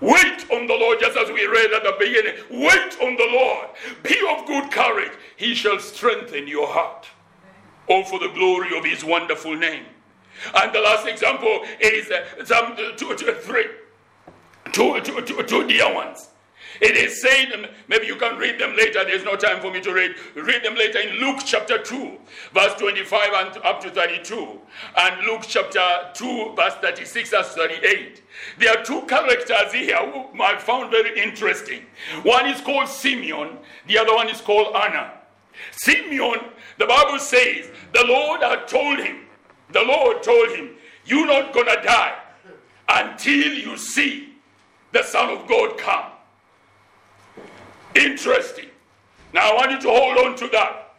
Wait 0.00 0.50
on 0.50 0.66
the 0.66 0.74
Lord, 0.74 0.98
just 0.98 1.16
as 1.16 1.28
we 1.28 1.46
read 1.46 1.72
at 1.72 1.84
the 1.84 1.94
beginning. 1.98 2.34
Wait 2.50 2.98
on 3.00 3.16
the 3.16 3.28
Lord. 3.30 3.68
Be 4.02 4.18
of 4.30 4.46
good 4.46 4.70
courage. 4.70 5.12
He 5.36 5.54
shall 5.54 5.78
strengthen 5.78 6.48
your 6.48 6.66
heart. 6.66 7.06
All 7.88 8.04
for 8.04 8.18
the 8.18 8.28
glory 8.28 8.76
of 8.76 8.84
his 8.84 9.04
wonderful 9.04 9.56
name. 9.56 9.84
And 10.54 10.74
the 10.74 10.80
last 10.80 11.06
example 11.06 11.60
is 11.78 12.10
uh, 12.10 12.44
Psalm 12.44 12.76
2, 12.96 13.16
2, 13.16 13.32
3 13.32 13.64
two, 14.72 15.00
two, 15.02 15.20
two, 15.22 15.42
two 15.42 15.66
dear 15.66 15.92
ones. 15.94 16.28
It 16.80 16.96
is 16.96 17.20
said, 17.20 17.52
um, 17.52 17.66
maybe 17.86 18.06
you 18.06 18.16
can 18.16 18.36
read 18.38 18.58
them 18.58 18.74
later. 18.74 19.04
There's 19.04 19.24
no 19.24 19.36
time 19.36 19.60
for 19.60 19.70
me 19.70 19.80
to 19.82 19.92
read. 19.92 20.16
Read 20.34 20.64
them 20.64 20.74
later 20.74 20.98
in 20.98 21.16
Luke 21.20 21.40
chapter 21.44 21.78
2, 21.78 22.18
verse 22.52 22.74
25 22.74 23.28
and 23.34 23.64
up 23.64 23.80
to 23.82 23.90
32. 23.90 24.60
And 24.96 25.26
Luke 25.26 25.42
chapter 25.46 25.80
2, 26.14 26.54
verse 26.56 26.74
36 26.80 27.32
and 27.34 27.46
38. 27.46 28.22
There 28.58 28.76
are 28.76 28.82
two 28.84 29.02
characters 29.02 29.72
here 29.72 29.98
who 29.98 30.42
I 30.42 30.58
found 30.58 30.90
very 30.90 31.20
interesting. 31.22 31.82
One 32.24 32.46
is 32.46 32.60
called 32.60 32.88
Simeon, 32.88 33.58
the 33.86 33.98
other 33.98 34.14
one 34.14 34.28
is 34.28 34.40
called 34.40 34.74
Anna. 34.74 35.12
Simeon, 35.70 36.40
the 36.78 36.86
Bible 36.86 37.18
says, 37.18 37.70
the 37.92 38.04
Lord 38.04 38.42
had 38.42 38.66
told 38.66 38.98
him, 38.98 39.26
the 39.70 39.82
Lord 39.82 40.22
told 40.22 40.48
him, 40.50 40.70
You're 41.04 41.26
not 41.26 41.52
gonna 41.52 41.80
die 41.82 42.18
until 42.88 43.52
you 43.52 43.76
see 43.76 44.31
the 44.92 45.02
Son 45.02 45.30
of 45.30 45.46
God 45.46 45.78
come. 45.78 46.06
Interesting. 47.94 48.68
Now 49.32 49.52
I 49.52 49.54
want 49.54 49.70
you 49.72 49.80
to 49.80 49.88
hold 49.88 50.18
on 50.18 50.36
to 50.36 50.48
that. 50.48 50.94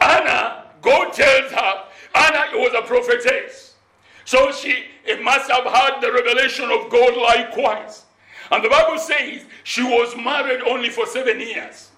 Anna, 0.00 0.66
God 0.82 1.12
tells 1.12 1.52
her, 1.52 1.84
Anna 2.14 2.58
was 2.58 2.72
a 2.74 2.82
prophetess. 2.86 3.74
So 4.24 4.52
she 4.52 4.84
it 5.04 5.22
must 5.22 5.50
have 5.50 5.64
had 5.64 6.00
the 6.00 6.12
revelation 6.12 6.70
of 6.70 6.90
God 6.90 7.16
likewise. 7.16 8.04
And 8.50 8.64
the 8.64 8.68
Bible 8.68 8.98
says 8.98 9.44
she 9.64 9.82
was 9.82 10.16
married 10.16 10.60
only 10.62 10.90
for 10.90 11.06
seven 11.06 11.40
years. 11.40 11.90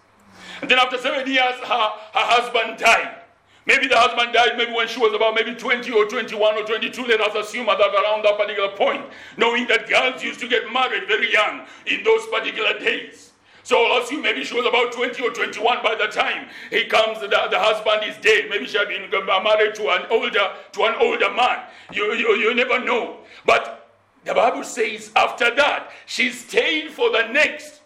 And 0.61 0.71
then 0.71 0.79
after 0.79 0.99
seven 0.99 1.27
years, 1.27 1.55
her, 1.55 1.64
her 1.64 1.92
husband 2.14 2.79
died. 2.79 3.22
Maybe 3.64 3.87
the 3.87 3.96
husband 3.96 4.33
died 4.33 4.57
maybe 4.57 4.72
when 4.72 4.88
she 4.88 4.98
was 4.98 5.14
about 5.14 5.35
maybe 5.35 5.55
20 5.55 5.90
or 5.92 6.07
21 6.07 6.57
or 6.57 6.64
22. 6.64 7.05
Let 7.05 7.20
us 7.20 7.46
assume 7.46 7.66
that 7.66 7.79
around 7.79 8.25
that 8.25 8.37
particular 8.37 8.70
point, 8.77 9.07
knowing 9.37 9.68
that 9.68 9.88
girls 9.88 10.22
used 10.22 10.40
to 10.40 10.48
get 10.48 10.72
married 10.72 11.07
very 11.07 11.33
young 11.33 11.66
in 11.87 12.03
those 12.03 12.27
particular 12.27 12.79
days. 12.79 13.33
So 13.64 13.85
I'll 13.87 14.03
assume 14.03 14.22
maybe 14.22 14.42
she 14.42 14.55
was 14.55 14.66
about 14.66 14.90
20 14.92 15.22
or 15.22 15.31
21 15.31 15.83
by 15.83 15.94
the 15.94 16.09
time 16.09 16.48
he 16.70 16.87
comes, 16.87 17.20
the, 17.20 17.29
the 17.29 17.59
husband 17.59 18.03
is 18.05 18.16
dead. 18.20 18.51
Maybe 18.51 18.66
she 18.66 18.77
had 18.77 18.88
been 18.88 19.05
uh, 19.14 19.40
married 19.40 19.77
to 19.77 19.88
an 19.90 20.07
older, 20.11 20.51
to 20.72 20.83
an 20.85 20.94
older 21.01 21.33
man. 21.33 21.62
You, 21.92 22.12
you, 22.14 22.35
you 22.35 22.55
never 22.55 22.85
know. 22.85 23.18
But 23.46 23.88
the 24.25 24.35
Bible 24.35 24.64
says 24.64 25.12
after 25.14 25.55
that, 25.55 25.90
she 26.07 26.31
stayed 26.31 26.90
for 26.90 27.11
the 27.11 27.29
next. 27.29 27.83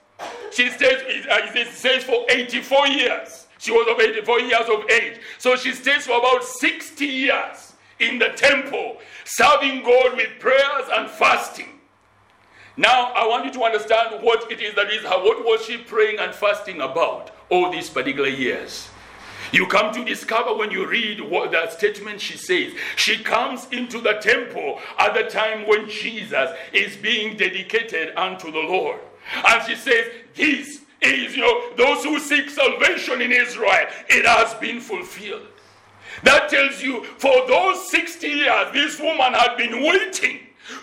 She 0.50 0.70
stayed, 0.70 0.98
it 1.02 1.28
uh, 1.28 1.70
says 1.70 2.04
for 2.04 2.24
84 2.30 2.86
years. 2.88 3.45
She 3.58 3.72
was 3.72 3.88
of 3.88 4.00
84 4.00 4.40
years 4.40 4.68
of 4.68 4.90
age. 4.90 5.20
So 5.38 5.56
she 5.56 5.72
stays 5.72 6.06
for 6.06 6.18
about 6.18 6.44
60 6.44 7.04
years 7.04 7.72
in 7.98 8.18
the 8.18 8.28
temple, 8.30 8.98
serving 9.24 9.82
God 9.82 10.16
with 10.16 10.38
prayers 10.38 10.88
and 10.92 11.10
fasting. 11.10 11.68
Now, 12.76 13.12
I 13.14 13.26
want 13.26 13.46
you 13.46 13.52
to 13.52 13.62
understand 13.62 14.22
what 14.22 14.50
it 14.52 14.60
is 14.60 14.74
that 14.74 14.90
is 14.90 15.02
her. 15.02 15.18
What 15.18 15.44
was 15.44 15.64
she 15.64 15.78
praying 15.78 16.18
and 16.18 16.34
fasting 16.34 16.82
about 16.82 17.30
all 17.48 17.70
these 17.70 17.88
particular 17.88 18.28
years? 18.28 18.90
You 19.52 19.66
come 19.66 19.94
to 19.94 20.04
discover 20.04 20.54
when 20.54 20.70
you 20.70 20.86
read 20.86 21.20
what 21.20 21.52
that 21.52 21.72
statement 21.72 22.20
she 22.20 22.36
says. 22.36 22.74
She 22.96 23.22
comes 23.22 23.66
into 23.70 24.00
the 24.00 24.14
temple 24.14 24.80
at 24.98 25.14
the 25.14 25.24
time 25.24 25.66
when 25.66 25.88
Jesus 25.88 26.50
is 26.72 26.96
being 26.96 27.36
dedicated 27.36 28.14
unto 28.16 28.50
the 28.50 28.58
Lord. 28.58 29.00
And 29.48 29.62
she 29.66 29.76
says, 29.76 30.10
This 30.34 30.82
is, 31.00 31.37
you 31.37 31.42
know, 31.42 31.74
those 31.76 32.04
who 32.04 32.18
seek 32.18 32.50
salvation 32.50 33.20
in 33.20 33.32
Israel, 33.32 33.87
it 34.09 34.24
has 34.24 34.54
been 34.54 34.80
fulfilled. 34.80 35.46
That 36.22 36.48
tells 36.48 36.82
you, 36.82 37.04
for 37.18 37.46
those 37.46 37.90
60 37.90 38.26
years, 38.26 38.72
this 38.72 38.98
woman 39.00 39.35
had 39.35 39.56
been 39.56 39.82
waiting, 39.85 40.40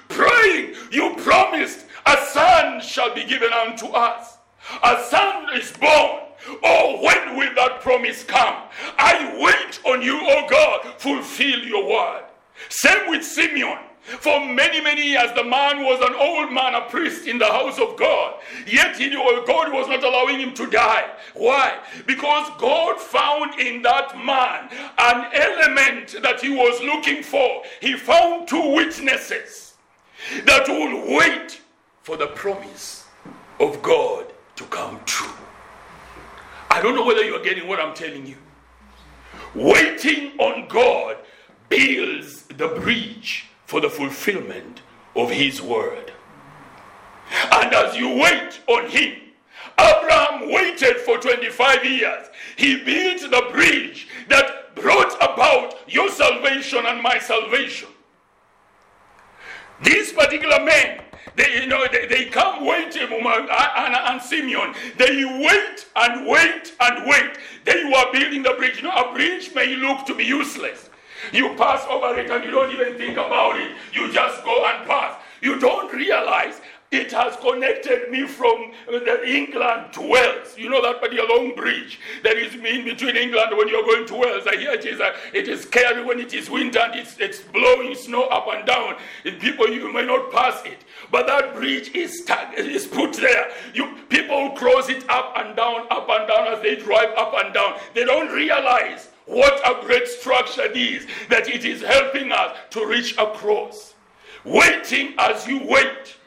praying. 0.09 0.75
You 0.91 1.15
promised, 1.17 1.85
a 2.05 2.17
son 2.27 2.81
shall 2.81 3.13
be 3.13 3.25
given 3.25 3.51
unto 3.51 3.87
us. 3.87 4.37
A 4.83 5.03
son 5.09 5.57
is 5.57 5.71
born. 5.71 6.21
Oh, 6.63 7.01
when 7.01 7.37
will 7.37 7.53
that 7.55 7.81
promise 7.81 8.23
come? 8.23 8.63
I 8.97 9.33
wait 9.39 9.79
on 9.85 10.01
you, 10.01 10.19
oh 10.21 10.47
God, 10.49 10.99
fulfill 10.99 11.59
your 11.59 11.89
word. 11.89 12.23
Same 12.69 13.09
with 13.09 13.23
Simeon. 13.23 13.79
For 14.03 14.45
many, 14.45 14.81
many 14.81 15.07
years, 15.11 15.31
the 15.33 15.45
man 15.45 15.83
was 15.83 16.01
an 16.01 16.13
old 16.15 16.51
man, 16.51 16.75
a 16.75 16.81
priest 16.89 17.25
in 17.25 17.37
the 17.37 17.45
house 17.45 17.79
of 17.79 17.95
God. 17.97 18.35
Yet 18.67 18.97
he, 18.97 19.09
knew 19.09 19.43
God 19.47 19.71
was 19.71 19.87
not 19.87 20.03
allowing 20.03 20.39
him 20.39 20.53
to 20.55 20.69
die. 20.69 21.09
Why? 21.33 21.79
Because 22.05 22.51
God 22.59 22.99
found 22.99 23.59
in 23.59 23.81
that 23.83 24.17
man 24.17 24.69
an 24.97 25.31
element 25.33 26.21
that 26.21 26.41
he 26.41 26.49
was 26.49 26.81
looking 26.81 27.23
for. 27.23 27.63
He 27.79 27.95
found 27.95 28.47
two 28.49 28.73
witnesses 28.73 29.75
that 30.45 30.67
will 30.67 31.17
wait 31.17 31.61
for 32.01 32.17
the 32.17 32.27
promise 32.27 33.07
of 33.61 33.81
God 33.81 34.33
to 34.57 34.65
come 34.65 34.99
true. 35.05 35.31
I 36.69 36.81
don't 36.81 36.95
know 36.95 37.05
whether 37.05 37.23
you 37.23 37.35
are 37.35 37.43
getting 37.43 37.69
what 37.69 37.79
I'm 37.79 37.93
telling 37.93 38.25
you. 38.25 38.35
Waiting 39.55 40.37
on 40.39 40.67
God 40.67 41.17
builds 41.69 42.43
the 42.43 42.67
bridge 42.67 43.47
for 43.73 43.81
the 43.81 43.89
fulfillment 43.89 44.83
of 45.15 45.31
his 45.31 45.59
word. 45.59 46.13
And 47.53 47.73
as 47.73 47.97
you 47.97 48.07
wait 48.07 48.61
on 48.67 48.87
him, 48.87 49.15
Abraham 49.79 50.51
waited 50.51 50.97
for 50.97 51.17
25 51.17 51.83
years. 51.83 52.27
He 52.55 52.83
built 52.83 53.21
the 53.31 53.49
bridge 53.51 54.07
that 54.29 54.75
brought 54.75 55.15
about 55.15 55.73
your 55.87 56.11
salvation 56.11 56.85
and 56.85 57.01
my 57.01 57.17
salvation. 57.17 57.89
These 59.81 60.13
particular 60.13 60.63
men, 60.63 61.01
they, 61.35 61.63
you 61.63 61.65
know, 61.65 61.87
they, 61.91 62.05
they 62.05 62.25
come 62.25 62.67
waiting, 62.67 63.11
um, 63.11 63.25
uh, 63.25 63.69
Anna 63.75 64.11
and 64.11 64.21
Simeon. 64.21 64.75
They 64.99 65.25
wait 65.25 65.87
and 65.95 66.27
wait 66.27 66.75
and 66.79 67.09
wait. 67.09 67.39
They 67.65 67.85
were 67.85 68.11
building 68.13 68.43
the 68.43 68.53
bridge. 68.55 68.77
You 68.77 68.83
know, 68.83 68.93
a 68.93 69.11
bridge 69.15 69.49
may 69.55 69.75
look 69.75 70.05
to 70.05 70.13
be 70.13 70.25
useless. 70.25 70.91
You 71.31 71.55
pass 71.55 71.85
over 71.89 72.17
it 72.19 72.29
and 72.29 72.43
you 72.43 72.51
don't 72.51 72.71
even 72.71 72.97
think 72.97 73.13
about 73.13 73.59
it. 73.59 73.71
You 73.93 74.11
just 74.11 74.43
go 74.43 74.65
and 74.65 74.87
pass. 74.87 75.19
You 75.41 75.59
don't 75.59 75.93
realize 75.93 76.61
it 76.93 77.11
has 77.11 77.35
connected 77.37 78.11
me 78.11 78.27
from 78.27 78.71
England 79.25 79.93
to 79.93 80.01
Wales. 80.01 80.55
You 80.55 80.69
know 80.69 80.79
that 80.83 81.01
particular 81.01 81.27
long 81.27 81.55
bridge 81.55 81.99
that 82.23 82.37
is 82.37 82.53
in 82.53 82.85
between 82.85 83.17
England 83.17 83.57
when 83.57 83.67
you're 83.67 83.81
going 83.81 84.05
to 84.05 84.13
Wales. 84.13 84.45
I 84.45 84.57
hear 84.57 84.73
it 84.73 84.85
is, 84.85 85.01
uh, 85.01 85.15
it 85.33 85.47
is 85.47 85.63
scary 85.63 86.05
when 86.05 86.19
it 86.19 86.35
is 86.35 86.51
winter 86.51 86.77
and 86.77 86.93
it's, 86.93 87.17
it's 87.17 87.39
blowing 87.39 87.95
snow 87.95 88.25
up 88.25 88.45
and 88.47 88.67
down. 88.67 88.97
And 89.25 89.39
people, 89.39 89.67
you 89.67 89.91
may 89.91 90.05
not 90.05 90.31
pass 90.31 90.63
it. 90.65 90.85
But 91.09 91.25
that 91.25 91.55
bridge 91.55 91.89
is, 91.95 92.21
stuck, 92.21 92.53
is 92.53 92.85
put 92.85 93.13
there. 93.13 93.49
You, 93.73 93.97
people 94.09 94.51
cross 94.51 94.87
it 94.87 95.03
up 95.09 95.33
and 95.35 95.55
down, 95.55 95.87
up 95.89 96.07
and 96.09 96.27
down 96.27 96.47
as 96.47 96.61
they 96.61 96.75
drive 96.75 97.09
up 97.17 97.33
and 97.43 97.55
down. 97.55 97.79
They 97.95 98.05
don't 98.05 98.31
realize 98.31 99.09
what 99.25 99.59
a 99.65 99.85
great 99.85 100.07
structure 100.07 100.63
it 100.63 100.75
is 100.75 101.07
that 101.29 101.47
it 101.47 101.65
is 101.65 101.81
helping 101.81 102.31
us 102.31 102.57
to 102.71 102.85
reach 102.85 103.13
across. 103.17 103.93
Waiting 104.43 105.13
as 105.17 105.47
you 105.47 105.65
wait 105.65 106.17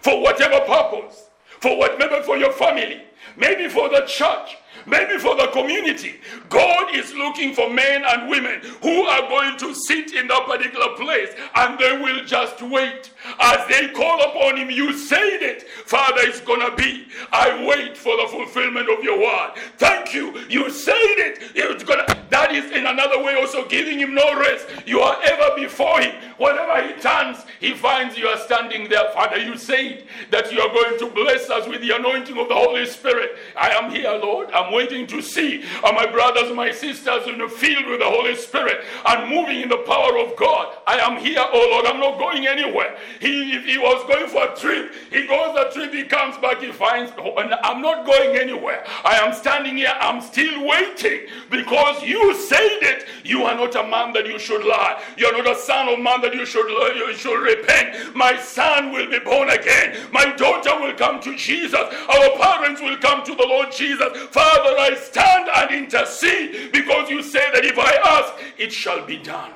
for 0.00 0.20
whatever 0.20 0.60
purpose, 0.66 1.28
for 1.60 1.78
what, 1.78 1.98
maybe 1.98 2.20
for 2.22 2.36
your 2.36 2.52
family, 2.52 3.02
maybe 3.36 3.68
for 3.68 3.88
the 3.88 4.00
church, 4.06 4.56
maybe 4.84 5.18
for 5.18 5.36
the 5.36 5.48
community. 5.48 6.20
God 6.48 6.94
is 6.94 7.12
looking 7.14 7.54
for 7.54 7.70
men 7.70 8.04
and 8.04 8.28
women 8.28 8.60
who 8.82 9.02
are 9.02 9.28
going 9.28 9.58
to 9.58 9.74
sit 9.74 10.14
in 10.14 10.28
that 10.28 10.46
particular 10.46 10.94
place 10.96 11.30
and 11.54 11.78
they 11.78 11.96
will 11.98 12.24
just 12.24 12.60
wait. 12.62 13.10
As 13.40 13.66
they 13.68 13.88
call 13.88 14.22
upon 14.22 14.56
Him, 14.56 14.70
you 14.70 14.92
said 14.96 15.42
it. 15.42 15.68
Father, 15.68 16.20
it's 16.22 16.40
going 16.40 16.60
to 16.60 16.74
be. 16.76 17.08
I 17.32 17.64
wait 17.66 17.96
for 17.96 18.16
the 18.16 18.28
fulfillment 18.28 18.88
of 18.90 19.02
your 19.02 19.18
word. 19.18 19.52
Thank 19.78 20.14
you. 20.14 20.38
You 20.48 20.70
said 20.70 20.94
it. 20.96 21.52
It's 21.54 21.84
gonna, 21.84 22.04
that 22.30 22.52
is 22.52 22.70
in 22.72 22.86
another 22.86 23.22
way 23.22 23.34
also 23.34 23.66
giving 23.68 23.98
Him 23.98 24.14
no 24.14 24.38
rest. 24.38 24.66
You 24.86 25.00
are 25.00 25.20
ever 25.22 25.56
before 25.56 26.00
Him. 26.00 26.14
Whenever 26.38 26.86
He 26.86 27.00
turns, 27.00 27.38
He 27.60 27.74
finds 27.74 28.16
you 28.16 28.26
are 28.28 28.38
standing 28.38 28.88
there. 28.88 29.10
Father, 29.12 29.38
you 29.38 29.56
said 29.56 30.04
that 30.30 30.52
you 30.52 30.60
are 30.60 30.68
going 30.68 30.98
to 30.98 31.10
bless 31.10 31.50
us 31.50 31.66
with 31.66 31.80
the 31.80 31.96
anointing 31.96 32.38
of 32.38 32.48
the 32.48 32.54
Holy 32.54 32.86
Spirit. 32.86 33.36
I 33.56 33.70
am 33.70 33.90
here, 33.90 34.10
Lord. 34.12 34.50
I'm 34.52 34.65
waiting 34.72 35.06
to 35.08 35.22
see 35.22 35.64
are 35.84 35.92
my 35.92 36.06
brothers, 36.06 36.54
my 36.54 36.70
sisters 36.70 37.26
in 37.26 37.38
the 37.38 37.48
field 37.48 37.86
with 37.86 38.00
the 38.00 38.06
Holy 38.06 38.36
Spirit 38.36 38.84
and 39.06 39.30
moving 39.30 39.60
in 39.60 39.68
the 39.68 39.78
power 39.78 40.18
of 40.18 40.36
God. 40.36 40.76
I 40.86 40.98
am 40.98 41.18
here, 41.18 41.44
oh 41.44 41.68
Lord. 41.70 41.86
I'm 41.86 42.00
not 42.00 42.18
going 42.18 42.46
anywhere. 42.46 42.96
He, 43.20 43.52
if 43.52 43.64
he 43.64 43.78
was 43.78 44.04
going 44.06 44.28
for 44.28 44.44
a 44.44 44.56
trip, 44.56 44.92
he 45.10 45.26
goes 45.26 45.54
the 45.54 45.70
trip, 45.72 45.92
he 45.92 46.04
comes 46.04 46.36
back, 46.38 46.60
he 46.60 46.72
finds, 46.72 47.12
oh, 47.18 47.36
and 47.36 47.54
I'm 47.62 47.82
not 47.82 48.06
going 48.06 48.36
anywhere. 48.36 48.84
I 49.04 49.16
am 49.16 49.34
standing 49.34 49.76
here, 49.76 49.94
I'm 50.00 50.20
still 50.20 50.66
waiting 50.66 51.26
because 51.50 52.02
you 52.02 52.34
said 52.34 52.78
it. 52.82 53.06
You 53.24 53.42
are 53.44 53.54
not 53.54 53.74
a 53.74 53.82
man 53.86 54.12
that 54.14 54.26
you 54.26 54.38
should 54.38 54.64
lie. 54.64 55.02
You 55.16 55.26
are 55.26 55.32
not 55.32 55.46
a 55.50 55.58
son 55.58 55.88
of 55.88 55.98
man 56.00 56.20
that 56.22 56.34
you 56.34 56.46
should, 56.46 56.66
uh, 56.66 56.94
you 56.94 57.14
should 57.14 57.40
repent. 57.42 58.14
My 58.14 58.36
son 58.38 58.92
will 58.92 59.10
be 59.10 59.18
born 59.18 59.50
again. 59.50 59.96
My 60.12 60.32
daughter 60.36 60.80
will 60.80 60.94
come 60.94 61.20
to 61.22 61.36
Jesus. 61.36 61.74
Our 61.74 62.30
parents 62.38 62.80
will 62.80 62.96
come 62.98 63.24
to 63.24 63.34
the 63.34 63.46
Lord 63.46 63.72
Jesus. 63.72 64.16
Father, 64.30 64.55
I 64.62 64.94
stand 64.94 65.48
and 65.54 65.84
intercede 65.84 66.72
because 66.72 67.10
you 67.10 67.22
say 67.22 67.50
that 67.52 67.64
if 67.64 67.78
I 67.78 67.92
ask, 68.04 68.34
it 68.58 68.72
shall 68.72 69.04
be 69.04 69.16
done. 69.16 69.52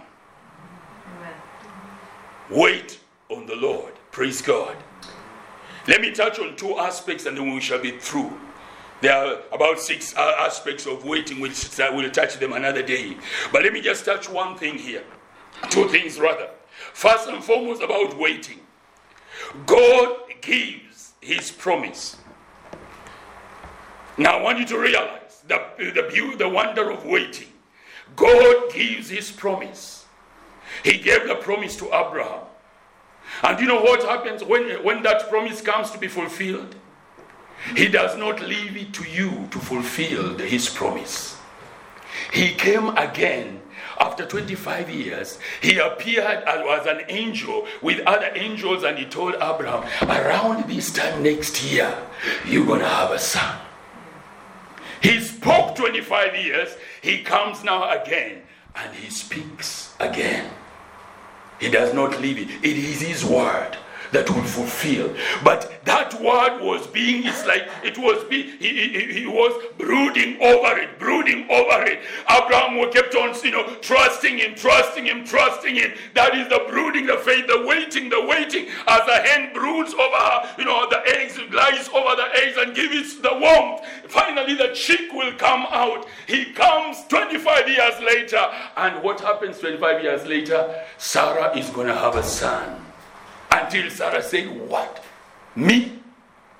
Amen. 1.07 1.35
Wait 2.51 2.99
on 3.29 3.47
the 3.47 3.57
Lord. 3.57 3.93
Praise 4.11 4.43
God. 4.43 4.77
Let 5.87 6.01
me 6.01 6.13
touch 6.13 6.39
on 6.39 6.57
two 6.57 6.79
aspects 6.79 7.27
and 7.27 7.37
then 7.37 7.53
we 7.53 7.61
shall 7.61 7.81
be 7.81 7.93
through. 7.99 8.33
There 9.01 9.15
are 9.15 9.39
about 9.53 9.81
six 9.81 10.15
uh, 10.15 10.35
aspects 10.39 10.87
of 10.87 11.05
waiting, 11.05 11.41
which 11.41 11.81
I 11.81 11.89
will 11.89 12.11
touch 12.11 12.39
them 12.39 12.53
another 12.53 12.83
day. 12.83 13.17
But 13.51 13.63
let 13.63 13.73
me 13.73 13.81
just 13.81 14.05
touch 14.05 14.29
one 14.29 14.57
thing 14.57 14.77
here. 14.77 15.05
Two 15.71 15.89
things, 15.89 16.21
rather. 16.21 16.51
First 16.93 17.29
and 17.29 17.43
foremost, 17.43 17.83
about 17.83 18.19
waiting. 18.19 18.61
God 19.65 20.17
gives 20.43 21.15
his 21.21 21.51
promise. 21.51 22.17
Now, 24.20 24.37
I 24.37 24.42
want 24.42 24.59
you 24.59 24.66
to 24.66 24.78
realize 24.78 25.42
the, 25.48 25.62
the 25.78 26.06
beauty, 26.12 26.37
the 26.37 26.48
wonder 26.48 26.90
of 26.90 27.06
waiting. 27.06 27.48
God 28.16 28.70
gives 28.70 29.09
his 29.09 29.30
promise. 29.30 30.04
He 30.85 30.98
gave 30.98 31.26
the 31.26 31.37
promise 31.37 31.74
to 31.78 31.87
Abraham. 31.87 32.40
And 33.42 33.59
you 33.59 33.66
know 33.66 33.80
what 33.80 34.02
happens 34.02 34.44
when, 34.44 34.85
when 34.85 35.02
that 35.04 35.30
promise 35.30 35.62
comes 35.62 35.90
to 35.92 35.98
be 35.98 36.06
fulfilled? 36.06 36.74
He 37.74 37.88
does 37.88 38.14
not 38.18 38.42
leave 38.42 38.76
it 38.76 38.92
to 38.92 39.09
you 39.09 39.48
to 39.52 39.59
fulfill 39.59 40.37
his 40.37 40.68
promise. 40.68 41.38
He 42.30 42.52
came 42.52 42.88
again 42.98 43.62
after 43.98 44.26
25 44.26 44.90
years. 44.90 45.38
He 45.62 45.78
appeared 45.78 46.44
as 46.44 46.87
an 46.87 47.06
angel 47.09 47.66
with 47.80 48.00
other 48.00 48.30
angels 48.35 48.83
and 48.83 48.98
he 48.98 49.06
told 49.06 49.37
Abraham, 49.37 49.88
Around 50.02 50.68
this 50.68 50.92
time 50.92 51.22
next 51.22 51.64
year, 51.64 51.96
you're 52.46 52.66
going 52.66 52.80
to 52.80 52.88
have 52.88 53.12
a 53.12 53.18
son. 53.18 53.56
He 55.03 55.21
spoke 55.21 55.77
25 55.77 56.37
years. 56.37 56.77
He 57.03 57.23
comes 57.23 57.65
now 57.65 57.91
again 57.91 58.43
and 58.75 58.95
he 58.95 59.11
speaks 59.11 59.95
again. 59.99 60.51
He 61.59 61.71
does 61.71 61.93
not 61.95 62.21
leave 62.21 62.39
it. 62.39 62.51
It 62.65 62.77
is 62.77 63.01
His 63.01 63.25
word 63.25 63.77
that 64.12 64.29
will 64.31 64.42
fulfill. 64.42 65.14
But 65.44 65.85
that 65.85 66.14
word 66.20 66.61
was 66.61 66.87
being, 66.87 67.25
it's 67.25 67.46
like 67.46 67.68
it 67.83 67.96
was 67.99 68.25
being, 68.25 68.59
he, 68.59 68.88
he, 68.88 69.20
he 69.20 69.27
was 69.27 69.53
brooding 69.79 70.40
over 70.40 70.79
it, 70.79 70.99
brooding 70.99 71.49
over 71.51 71.83
it. 71.85 72.01
Abraham 72.29 72.90
kept 72.90 73.14
on, 73.14 73.35
you 73.44 73.51
know, 73.51 73.75
trusting 73.81 74.38
him, 74.38 74.55
trusting 74.55 75.07
him, 75.07 75.25
trusting 75.25 75.77
him. 75.77 75.92
That 76.14 76.35
is 76.35 76.49
the 76.49 76.64
brooding, 76.68 77.07
the 77.07 77.16
faith, 77.18 77.46
the 77.46 77.64
waiting, 77.66 78.09
the 78.09 78.25
waiting. 78.27 78.68
As 78.87 79.07
a 79.09 79.20
hen 79.23 79.53
broods 79.53 79.94
over, 79.94 80.55
you 80.59 80.64
know, 80.64 80.88
the 80.88 81.03
eggs, 81.07 81.38
lies 81.53 81.88
over 81.88 82.16
the 82.16 82.29
eggs 82.35 82.57
and 82.59 82.75
gives 82.75 83.16
it 83.16 83.23
the 83.23 83.33
warmth. 83.33 83.87
Finally, 84.09 84.55
the 84.55 84.75
chick 84.75 85.12
will 85.12 85.33
come 85.35 85.66
out. 85.70 86.07
He 86.27 86.53
comes 86.53 87.05
25 87.09 87.68
years 87.68 88.01
later. 88.01 88.44
And 88.77 89.03
what 89.03 89.20
happens 89.20 89.59
25 89.59 90.02
years 90.02 90.27
later? 90.27 90.85
Sarah 90.98 91.56
is 91.56 91.71
going 91.71 91.87
to 91.87 91.94
have 91.94 92.17
a 92.17 92.23
son. 92.23 92.90
Until 93.53 93.90
Sarah 93.90 94.23
said, 94.23 94.48
What? 94.69 95.05
Me? 95.57 95.98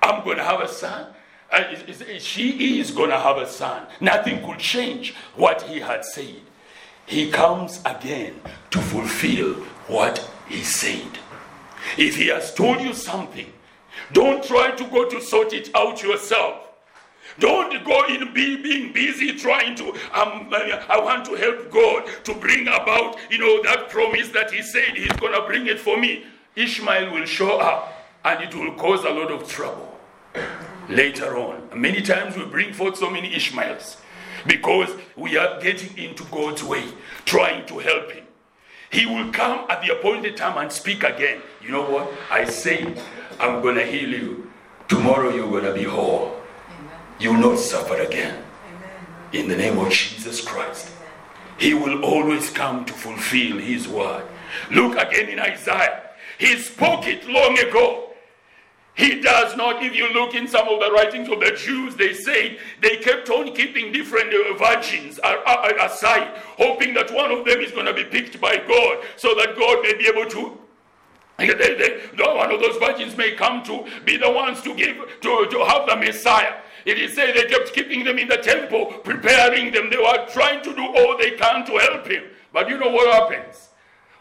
I'm 0.01 0.23
going 0.23 0.37
to 0.37 0.43
have 0.43 0.61
a 0.61 0.67
son? 0.67 1.13
And 1.51 2.21
she 2.21 2.79
is 2.79 2.91
going 2.91 3.09
to 3.09 3.19
have 3.19 3.37
a 3.37 3.47
son. 3.47 3.85
Nothing 3.99 4.43
could 4.45 4.59
change 4.59 5.13
what 5.35 5.61
he 5.63 5.79
had 5.79 6.05
said. 6.05 6.41
He 7.05 7.29
comes 7.29 7.81
again 7.85 8.39
to 8.69 8.79
fulfill 8.79 9.55
what 9.87 10.29
he 10.47 10.63
said. 10.63 11.19
If 11.97 12.15
he 12.15 12.27
has 12.27 12.53
told 12.53 12.79
you 12.79 12.93
something, 12.93 13.51
don't 14.13 14.43
try 14.43 14.71
to 14.71 14.83
go 14.85 15.09
to 15.09 15.21
sort 15.21 15.53
it 15.53 15.69
out 15.75 16.01
yourself. 16.01 16.69
Don't 17.39 17.83
go 17.85 18.05
in 18.07 18.33
be, 18.33 18.61
being 18.61 18.93
busy 18.93 19.33
trying 19.33 19.75
to, 19.75 19.89
um, 20.13 20.49
I 20.53 20.99
want 21.01 21.25
to 21.25 21.35
help 21.35 21.71
God 21.71 22.07
to 22.25 22.33
bring 22.33 22.67
about, 22.67 23.17
you 23.29 23.37
know, 23.37 23.63
that 23.63 23.89
promise 23.89 24.29
that 24.29 24.51
He 24.51 24.61
said 24.61 24.95
He's 24.95 25.11
going 25.13 25.33
to 25.33 25.45
bring 25.47 25.67
it 25.67 25.79
for 25.79 25.97
me. 25.97 26.25
Ishmael 26.55 27.13
will 27.13 27.25
show 27.25 27.59
up 27.59 27.93
and 28.23 28.43
it 28.43 28.53
will 28.53 28.73
cause 28.75 29.03
a 29.03 29.09
lot 29.09 29.31
of 29.31 29.47
trouble 29.47 29.97
later 30.89 31.37
on. 31.37 31.69
Many 31.73 32.01
times 32.01 32.35
we 32.35 32.45
bring 32.45 32.73
forth 32.73 32.97
so 32.97 33.09
many 33.09 33.33
Ishmaels 33.33 33.97
because 34.45 34.89
we 35.15 35.37
are 35.37 35.61
getting 35.61 35.97
into 35.97 36.23
God's 36.25 36.63
way, 36.63 36.83
trying 37.25 37.65
to 37.67 37.79
help 37.79 38.11
Him. 38.11 38.25
He 38.89 39.05
will 39.05 39.31
come 39.31 39.65
at 39.69 39.81
the 39.81 39.97
appointed 39.97 40.35
time 40.35 40.57
and 40.57 40.71
speak 40.71 41.03
again. 41.03 41.41
You 41.61 41.71
know 41.71 41.89
what? 41.89 42.11
I 42.29 42.43
say, 42.45 42.93
I'm 43.39 43.61
going 43.61 43.75
to 43.75 43.85
heal 43.85 44.09
you. 44.09 44.51
Tomorrow 44.89 45.33
you're 45.33 45.49
going 45.49 45.63
to 45.63 45.73
be 45.73 45.83
whole. 45.83 46.35
You 47.19 47.33
will 47.33 47.51
not 47.51 47.59
suffer 47.59 47.95
again. 48.01 48.43
In 49.31 49.47
the 49.47 49.55
name 49.55 49.77
of 49.77 49.89
Jesus 49.91 50.43
Christ. 50.43 50.91
He 51.57 51.73
will 51.73 52.03
always 52.03 52.49
come 52.49 52.83
to 52.85 52.91
fulfill 52.91 53.57
His 53.57 53.87
word. 53.87 54.25
Look 54.71 54.97
again 54.97 55.29
in 55.29 55.39
Isaiah 55.39 56.10
he 56.41 56.57
spoke 56.57 57.05
it 57.05 57.29
long 57.29 57.55
ago. 57.59 58.09
He 58.95 59.21
does 59.21 59.55
not, 59.55 59.83
if 59.83 59.95
you 59.95 60.11
look 60.11 60.33
in 60.33 60.47
some 60.47 60.67
of 60.67 60.79
the 60.79 60.91
writings 60.91 61.29
of 61.29 61.39
the 61.39 61.51
Jews, 61.51 61.95
they 61.95 62.13
say 62.13 62.57
they 62.81 62.97
kept 62.97 63.29
on 63.29 63.53
keeping 63.53 63.91
different 63.91 64.33
uh, 64.33 64.57
virgins 64.57 65.19
aside, 65.19 66.35
hoping 66.57 66.95
that 66.95 67.13
one 67.13 67.29
of 67.31 67.45
them 67.45 67.59
is 67.59 67.71
going 67.71 67.85
to 67.85 67.93
be 67.93 68.05
picked 68.05 68.41
by 68.41 68.57
God 68.57 69.05
so 69.17 69.35
that 69.35 69.55
God 69.55 69.83
may 69.83 69.93
be 69.93 70.07
able 70.07 70.27
to. 70.31 70.57
One 72.17 72.51
of 72.51 72.59
those 72.59 72.77
virgins 72.77 73.15
may 73.17 73.31
come 73.31 73.63
to 73.63 73.85
be 74.05 74.17
the 74.17 74.29
ones 74.29 74.61
to 74.61 74.75
give 74.75 74.97
to, 75.21 75.47
to 75.49 75.65
have 75.65 75.87
the 75.87 75.95
Messiah. 75.95 76.53
It 76.85 76.99
is 76.99 77.13
said 77.13 77.35
they 77.35 77.45
kept 77.45 77.73
keeping 77.73 78.03
them 78.03 78.19
in 78.19 78.27
the 78.27 78.37
temple, 78.37 78.85
preparing 79.03 79.71
them. 79.71 79.89
They 79.89 79.97
were 79.97 80.27
trying 80.31 80.63
to 80.63 80.75
do 80.75 80.85
all 80.85 81.17
they 81.17 81.31
can 81.31 81.65
to 81.65 81.77
help 81.77 82.07
him. 82.07 82.23
But 82.53 82.69
you 82.69 82.77
know 82.77 82.89
what 82.89 83.11
happens? 83.11 83.70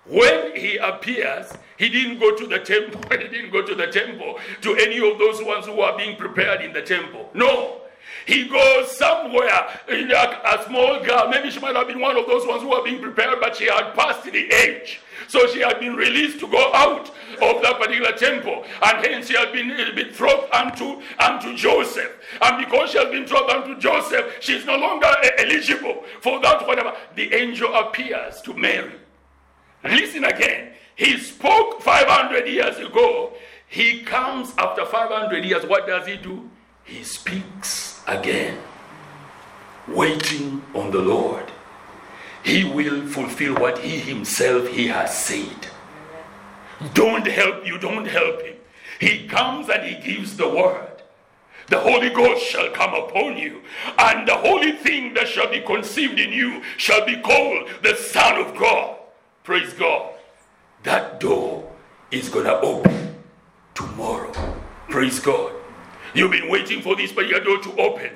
When 0.06 0.56
he 0.56 0.76
appears, 0.76 1.52
he 1.76 1.88
didn't 1.88 2.18
go 2.18 2.34
to 2.36 2.46
the 2.46 2.58
temple. 2.58 3.00
He 3.10 3.28
didn't 3.28 3.50
go 3.50 3.62
to 3.62 3.74
the 3.74 3.86
temple 3.86 4.38
to 4.62 4.76
any 4.76 4.96
of 4.96 5.18
those 5.18 5.42
ones 5.42 5.66
who 5.66 5.80
are 5.80 5.96
being 5.96 6.16
prepared 6.16 6.62
in 6.62 6.72
the 6.72 6.82
temple. 6.82 7.30
No, 7.34 7.80
He 8.26 8.48
goes 8.48 8.96
somewhere 8.96 9.80
in 9.88 10.10
a, 10.10 10.40
a, 10.44 10.64
small 10.66 11.02
girl. 11.02 11.28
Maybe 11.28 11.50
she 11.50 11.60
might 11.60 11.76
have 11.76 11.88
been 11.88 12.00
one 12.00 12.16
of 12.16 12.26
those 12.26 12.46
ones 12.46 12.62
who 12.62 12.72
are 12.72 12.84
being 12.84 13.00
prepared, 13.00 13.38
but 13.40 13.56
she 13.56 13.64
had 13.64 13.94
passed 13.94 14.24
the 14.24 14.52
age. 14.52 15.00
So 15.28 15.46
she 15.46 15.60
had 15.60 15.80
been 15.80 15.94
released 15.94 16.40
to 16.40 16.48
go 16.48 16.72
out 16.74 17.08
of 17.40 17.62
that 17.62 17.78
particular 17.78 18.12
temple. 18.12 18.64
And 18.82 19.06
hence 19.06 19.28
she 19.28 19.36
had 19.36 19.52
been, 19.52 19.70
uh, 19.70 19.94
been 19.94 20.12
thrown 20.12 20.44
unto, 20.52 21.00
unto 21.18 21.56
Joseph. 21.56 22.12
And 22.40 22.64
because 22.64 22.90
she 22.90 22.98
has 22.98 23.10
been 23.10 23.26
thrown 23.26 23.48
unto 23.50 23.78
Joseph, 23.78 24.36
she's 24.40 24.64
no 24.64 24.76
longer 24.76 25.12
eligible 25.38 26.04
for 26.20 26.40
that 26.40 26.66
whatever. 26.66 26.94
The 27.14 27.32
angel 27.34 27.74
appears 27.74 28.40
to 28.42 28.54
Mary. 28.54 28.99
Listen 29.84 30.24
again. 30.24 30.72
He 30.96 31.18
spoke 31.18 31.80
500 31.82 32.46
years 32.46 32.76
ago. 32.78 33.32
He 33.66 34.02
comes 34.02 34.52
after 34.58 34.84
500 34.84 35.44
years. 35.44 35.64
What 35.64 35.86
does 35.86 36.06
he 36.06 36.16
do? 36.16 36.50
He 36.84 37.04
speaks 37.04 38.02
again. 38.06 38.58
Waiting 39.88 40.62
on 40.74 40.90
the 40.90 41.00
Lord 41.00 41.50
he 42.42 42.64
will 42.64 43.06
fulfill 43.06 43.54
what 43.56 43.78
he 43.78 43.98
himself 43.98 44.68
he 44.68 44.86
has 44.86 45.16
said 45.16 45.68
don't 46.94 47.26
help 47.26 47.66
you 47.66 47.78
don't 47.78 48.06
help 48.06 48.40
him 48.42 48.56
he 48.98 49.26
comes 49.26 49.68
and 49.68 49.84
he 49.84 50.02
gives 50.02 50.36
the 50.36 50.48
word 50.48 50.86
the 51.68 51.78
Holy 51.78 52.10
Ghost 52.10 52.44
shall 52.44 52.68
come 52.70 52.94
upon 52.94 53.36
you, 53.36 53.62
and 53.96 54.26
the 54.26 54.34
holy 54.34 54.72
thing 54.72 55.14
that 55.14 55.28
shall 55.28 55.48
be 55.48 55.60
conceived 55.60 56.18
in 56.18 56.32
you 56.32 56.62
shall 56.76 57.06
be 57.06 57.20
called 57.20 57.68
the 57.84 57.94
Son 57.94 58.44
of 58.44 58.56
God. 58.56 58.96
Praise 59.50 59.72
God. 59.72 60.12
That 60.84 61.18
door 61.18 61.68
is 62.12 62.28
going 62.28 62.44
to 62.44 62.60
open 62.60 63.16
tomorrow. 63.74 64.32
Praise 64.88 65.18
God. 65.18 65.52
You've 66.14 66.30
been 66.30 66.48
waiting 66.48 66.80
for 66.82 66.94
this 66.94 67.10
particular 67.10 67.42
door 67.42 67.58
to 67.58 67.76
open 67.80 68.12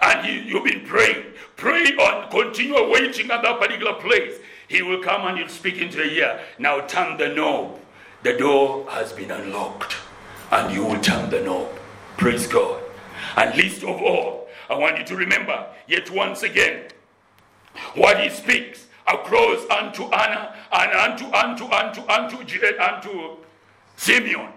and 0.00 0.26
you, 0.26 0.32
you've 0.40 0.64
been 0.64 0.86
praying, 0.86 1.26
pray 1.56 1.84
on, 1.96 2.30
continue 2.30 2.90
waiting 2.90 3.30
at 3.30 3.42
that 3.42 3.60
particular 3.60 4.00
place. 4.00 4.36
He 4.66 4.80
will 4.80 5.02
come 5.02 5.26
and 5.26 5.36
he'll 5.36 5.48
speak 5.48 5.76
into 5.76 5.98
your 5.98 6.06
ear. 6.06 6.40
Now 6.58 6.80
turn 6.86 7.18
the 7.18 7.34
knob. 7.34 7.78
The 8.22 8.38
door 8.38 8.88
has 8.88 9.12
been 9.12 9.30
unlocked, 9.30 9.94
and 10.50 10.72
you 10.74 10.86
will 10.86 11.00
turn 11.02 11.28
the 11.28 11.42
knob. 11.42 11.68
Praise 12.16 12.46
God. 12.46 12.82
And 13.36 13.54
least 13.58 13.82
of 13.82 14.00
all, 14.00 14.48
I 14.70 14.78
want 14.78 14.96
you 14.96 15.04
to 15.04 15.16
remember 15.16 15.66
yet 15.86 16.10
once 16.10 16.44
again 16.44 16.84
what 17.94 18.20
he 18.20 18.30
speaks 18.30 18.86
across 19.08 19.64
unto 19.70 20.04
Anna 20.04 20.54
and 20.72 20.92
unto 20.92 21.24
unto 21.32 21.64
unto 21.70 22.04
unto 22.08 22.38
unto 22.80 23.36
Simeon. 23.96 24.52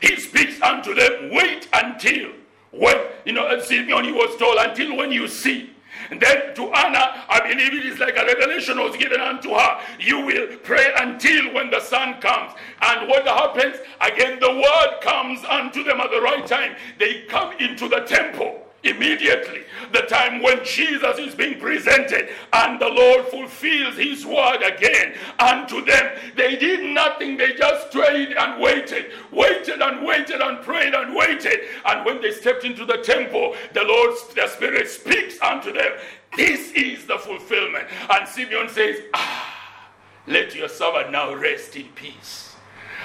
He 0.00 0.16
speaks 0.16 0.60
unto 0.60 0.94
them, 0.94 1.30
wait 1.30 1.68
until 1.72 2.32
when, 2.70 2.96
you 3.24 3.32
know, 3.32 3.58
Simeon, 3.60 4.04
he 4.04 4.12
was 4.12 4.36
told, 4.36 4.58
until 4.58 4.96
when 4.96 5.12
you 5.12 5.28
see. 5.28 5.70
And 6.10 6.20
then 6.20 6.54
to 6.56 6.64
Anna, 6.72 7.24
I 7.28 7.40
believe 7.40 7.72
it 7.72 7.86
is 7.86 7.98
like 7.98 8.16
a 8.16 8.26
revelation 8.26 8.78
was 8.78 8.96
given 8.96 9.20
unto 9.20 9.50
her. 9.50 9.80
You 10.00 10.20
will 10.20 10.56
pray 10.58 10.92
until 10.96 11.54
when 11.54 11.70
the 11.70 11.80
sun 11.80 12.20
comes. 12.20 12.52
And 12.82 13.08
what 13.08 13.26
happens? 13.26 13.76
Again, 14.00 14.40
the 14.40 14.50
word 14.50 15.00
comes 15.00 15.44
unto 15.44 15.84
them 15.84 16.00
at 16.00 16.10
the 16.10 16.20
right 16.20 16.46
time. 16.46 16.74
They 16.98 17.22
come 17.28 17.52
into 17.58 17.88
the 17.88 18.00
temple 18.00 18.63
immediately 18.84 19.64
the 19.92 20.02
time 20.02 20.42
when 20.42 20.64
Jesus 20.64 21.18
is 21.18 21.34
being 21.34 21.58
presented 21.58 22.28
and 22.52 22.80
the 22.80 22.88
Lord 22.88 23.26
fulfills 23.26 23.96
his 23.96 24.26
word 24.26 24.62
again 24.62 25.14
unto 25.38 25.84
them. 25.84 26.18
They 26.36 26.56
did 26.56 26.92
nothing, 26.92 27.36
they 27.36 27.54
just 27.54 27.90
prayed 27.90 28.32
and 28.32 28.60
waited, 28.60 29.06
waited 29.30 29.80
and 29.80 30.04
waited 30.06 30.40
and 30.40 30.62
prayed 30.62 30.94
and 30.94 31.14
waited. 31.14 31.60
And 31.86 32.04
when 32.04 32.20
they 32.20 32.32
stepped 32.32 32.64
into 32.64 32.84
the 32.84 32.98
temple, 32.98 33.54
the 33.72 33.84
Lord, 33.84 34.14
the 34.34 34.48
Spirit 34.48 34.88
speaks 34.88 35.40
unto 35.40 35.72
them. 35.72 35.92
This 36.36 36.72
is 36.72 37.06
the 37.06 37.18
fulfillment. 37.18 37.86
And 38.10 38.26
Simeon 38.28 38.68
says, 38.68 39.00
Ah, 39.14 39.90
let 40.26 40.54
your 40.54 40.68
servant 40.68 41.12
now 41.12 41.34
rest 41.34 41.76
in 41.76 41.88
peace. 41.94 42.56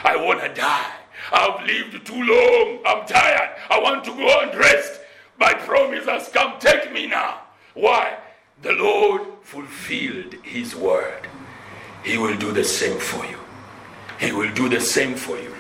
I 0.04 0.16
want 0.16 0.42
to 0.42 0.54
die. 0.54 0.94
I've 1.32 1.66
lived 1.66 2.06
too 2.06 2.24
long. 2.24 2.80
I'm 2.86 3.06
tired. 3.06 3.58
I 3.70 3.80
want 3.80 4.04
to 4.06 4.12
go 4.12 4.40
and 4.42 4.58
rest. 4.58 4.99
My 5.40 5.54
promise 5.54 6.06
has 6.06 6.28
come. 6.30 6.60
Take 6.60 6.92
me 6.92 7.08
now. 7.08 7.42
Why? 7.74 8.18
The 8.62 8.74
Lord 8.74 9.22
fulfilled 9.42 10.36
His 10.44 10.76
word. 10.76 11.28
He 12.04 12.18
will 12.18 12.38
do 12.38 12.52
the 12.52 12.64
same 12.64 13.00
for 13.00 13.26
you. 13.26 13.38
He 14.20 14.32
will 14.32 14.54
do 14.54 14.68
the 14.68 14.82
same 14.82 15.16
for 15.16 15.38
you. 15.40 15.56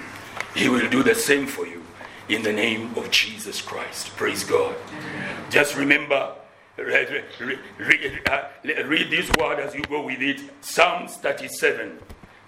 He 0.53 0.67
will 0.67 0.89
do 0.89 1.01
the 1.01 1.15
same 1.15 1.47
for 1.47 1.65
you 1.65 1.81
in 2.27 2.43
the 2.43 2.51
name 2.51 2.91
of 2.97 3.09
Jesus 3.09 3.61
Christ. 3.61 4.15
Praise 4.17 4.43
God. 4.43 4.75
Just 5.49 5.75
remember, 5.75 6.33
read, 6.77 7.23
read, 7.39 7.59
read, 7.77 8.29
uh, 8.29 8.47
read 8.63 9.09
this 9.09 9.31
word 9.39 9.59
as 9.59 9.73
you 9.73 9.81
go 9.83 10.01
with 10.01 10.21
it. 10.21 10.41
Psalms 10.61 11.15
37. 11.17 11.99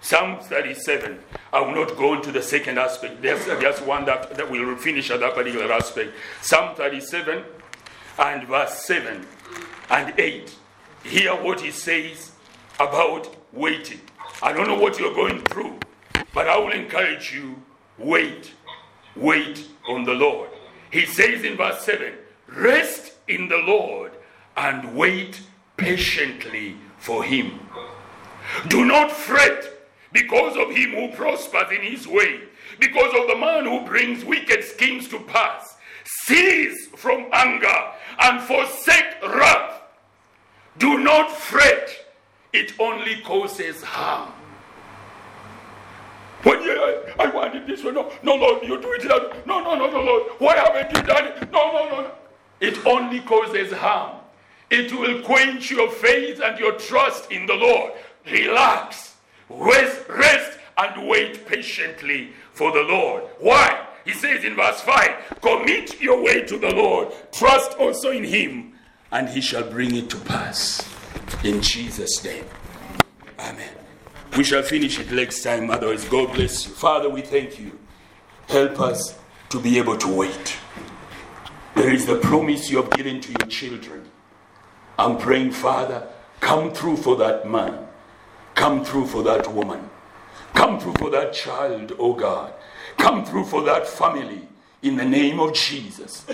Psalm 0.02 0.40
37. 0.40 1.18
I 1.52 1.60
will 1.60 1.74
not 1.74 1.96
go 1.96 2.14
into 2.14 2.32
the 2.32 2.42
second 2.42 2.78
aspect. 2.78 3.22
There's 3.22 3.46
just 3.46 3.82
one 3.86 4.04
that, 4.06 4.34
that 4.34 4.50
will 4.50 4.76
finish 4.76 5.10
at 5.10 5.20
that 5.20 5.34
particular 5.34 5.72
aspect. 5.72 6.12
Psalm 6.42 6.74
37 6.74 7.44
and 8.18 8.48
verse 8.48 8.84
7 8.84 9.24
and 9.90 10.14
8. 10.18 10.56
Hear 11.04 11.32
what 11.42 11.60
he 11.60 11.70
says 11.70 12.32
about 12.80 13.34
waiting. 13.52 14.00
I 14.42 14.52
don't 14.52 14.66
know 14.66 14.78
what 14.78 14.98
you're 14.98 15.14
going 15.14 15.40
through, 15.44 15.78
but 16.34 16.48
I 16.48 16.58
will 16.58 16.72
encourage 16.72 17.32
you 17.32 17.62
wait, 17.96 18.52
wait 19.14 19.66
on 19.88 20.02
the 20.02 20.14
Lord. 20.14 20.50
He 20.90 21.06
says 21.06 21.44
in 21.44 21.56
verse 21.56 21.84
7 21.84 22.12
Rest 22.48 23.14
in 23.28 23.48
the 23.48 23.58
Lord 23.58 24.12
and 24.56 24.96
wait 24.96 25.40
patiently 25.76 26.76
for 26.98 27.22
him. 27.22 27.60
Do 28.68 28.84
not 28.84 29.10
fret 29.12 29.71
because 30.12 30.56
of 30.56 30.74
him 30.74 30.90
who 30.90 31.08
prospers 31.16 31.70
in 31.72 31.82
his 31.82 32.06
way, 32.06 32.40
because 32.78 33.12
of 33.18 33.28
the 33.28 33.36
man 33.36 33.64
who 33.64 33.84
brings 33.86 34.24
wicked 34.24 34.62
schemes 34.62 35.08
to 35.08 35.18
pass. 35.20 35.76
Cease 36.04 36.88
from 36.96 37.26
anger 37.32 37.92
and 38.20 38.40
forsake 38.42 39.22
wrath. 39.22 39.82
Do 40.78 40.98
not 40.98 41.30
fret, 41.30 41.90
it 42.52 42.72
only 42.78 43.20
causes 43.22 43.82
harm. 43.82 44.32
When 46.42 46.60
you, 46.62 46.72
I, 46.72 47.24
I 47.24 47.26
wanted 47.28 47.66
this 47.66 47.84
one, 47.84 47.94
no, 47.94 48.10
no, 48.22 48.34
Lord, 48.34 48.62
you 48.64 48.80
do 48.80 48.92
it 48.92 49.02
that. 49.02 49.46
No, 49.46 49.60
no, 49.62 49.74
no, 49.76 49.88
no, 49.90 50.02
Lord, 50.02 50.22
why 50.38 50.56
haven't 50.56 50.96
you 50.96 51.02
done 51.04 51.26
it? 51.26 51.52
No, 51.52 51.72
no, 51.72 51.88
no, 51.88 52.00
no. 52.02 52.10
It 52.60 52.84
only 52.84 53.20
causes 53.20 53.72
harm. 53.72 54.18
It 54.70 54.92
will 54.92 55.22
quench 55.22 55.70
your 55.70 55.90
faith 55.90 56.40
and 56.42 56.58
your 56.58 56.72
trust 56.72 57.30
in 57.30 57.46
the 57.46 57.54
Lord. 57.54 57.92
Relax 58.30 59.11
Rest, 59.58 60.08
rest 60.08 60.58
and 60.78 61.08
wait 61.08 61.46
patiently 61.46 62.30
for 62.52 62.72
the 62.72 62.82
Lord. 62.82 63.24
Why? 63.38 63.86
He 64.04 64.12
says 64.12 64.44
in 64.44 64.56
verse 64.56 64.80
5 64.80 65.40
Commit 65.40 66.00
your 66.00 66.22
way 66.22 66.42
to 66.42 66.58
the 66.58 66.74
Lord, 66.74 67.12
trust 67.32 67.78
also 67.78 68.10
in 68.10 68.24
Him, 68.24 68.74
and 69.10 69.28
He 69.28 69.40
shall 69.40 69.68
bring 69.68 69.94
it 69.94 70.10
to 70.10 70.16
pass. 70.18 70.86
In 71.44 71.60
Jesus' 71.60 72.22
name. 72.24 72.44
Amen. 73.38 73.74
We 74.36 74.44
shall 74.44 74.62
finish 74.62 74.98
it 74.98 75.12
next 75.12 75.42
time. 75.42 75.70
Otherwise, 75.70 76.04
God 76.06 76.32
bless 76.34 76.66
you. 76.66 76.72
Father, 76.72 77.10
we 77.10 77.20
thank 77.20 77.58
you. 77.58 77.78
Help 78.48 78.80
us 78.80 79.18
to 79.50 79.60
be 79.60 79.78
able 79.78 79.96
to 79.98 80.08
wait. 80.08 80.56
There 81.74 81.92
is 81.92 82.06
the 82.06 82.16
promise 82.16 82.70
you 82.70 82.82
have 82.82 82.90
given 82.90 83.20
to 83.20 83.28
your 83.28 83.48
children. 83.48 84.10
I'm 84.98 85.18
praying, 85.18 85.52
Father, 85.52 86.06
come 86.40 86.72
through 86.72 86.98
for 86.98 87.16
that 87.16 87.48
man. 87.48 87.86
Come 88.54 88.84
through 88.84 89.06
for 89.06 89.22
that 89.22 89.52
woman. 89.52 89.88
Come 90.54 90.78
through 90.78 90.94
for 90.94 91.10
that 91.10 91.32
child, 91.32 91.92
oh 91.98 92.14
God. 92.14 92.52
Come 92.98 93.24
through 93.24 93.44
for 93.44 93.62
that 93.62 93.86
family 93.86 94.48
in 94.82 94.96
the 94.96 95.04
name 95.04 95.40
of 95.40 95.54
Jesus. 95.54 96.26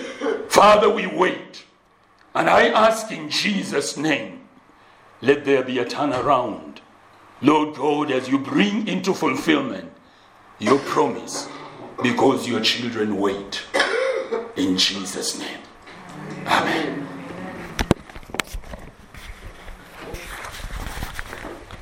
Father, 0.48 0.90
we 0.90 1.06
wait. 1.06 1.64
And 2.34 2.48
I 2.48 2.68
ask 2.68 3.10
in 3.10 3.30
Jesus' 3.30 3.96
name, 3.96 4.40
let 5.20 5.44
there 5.44 5.62
be 5.62 5.78
a 5.78 5.84
turnaround. 5.84 6.78
Lord 7.40 7.76
God, 7.76 8.10
as 8.10 8.28
you 8.28 8.38
bring 8.38 8.88
into 8.88 9.14
fulfillment 9.14 9.92
your 10.58 10.78
promise, 10.80 11.48
because 12.02 12.48
your 12.48 12.60
children 12.60 13.16
wait. 13.16 13.62
In 14.56 14.76
Jesus' 14.76 15.38
name. 15.38 15.60
Amen. 16.46 17.17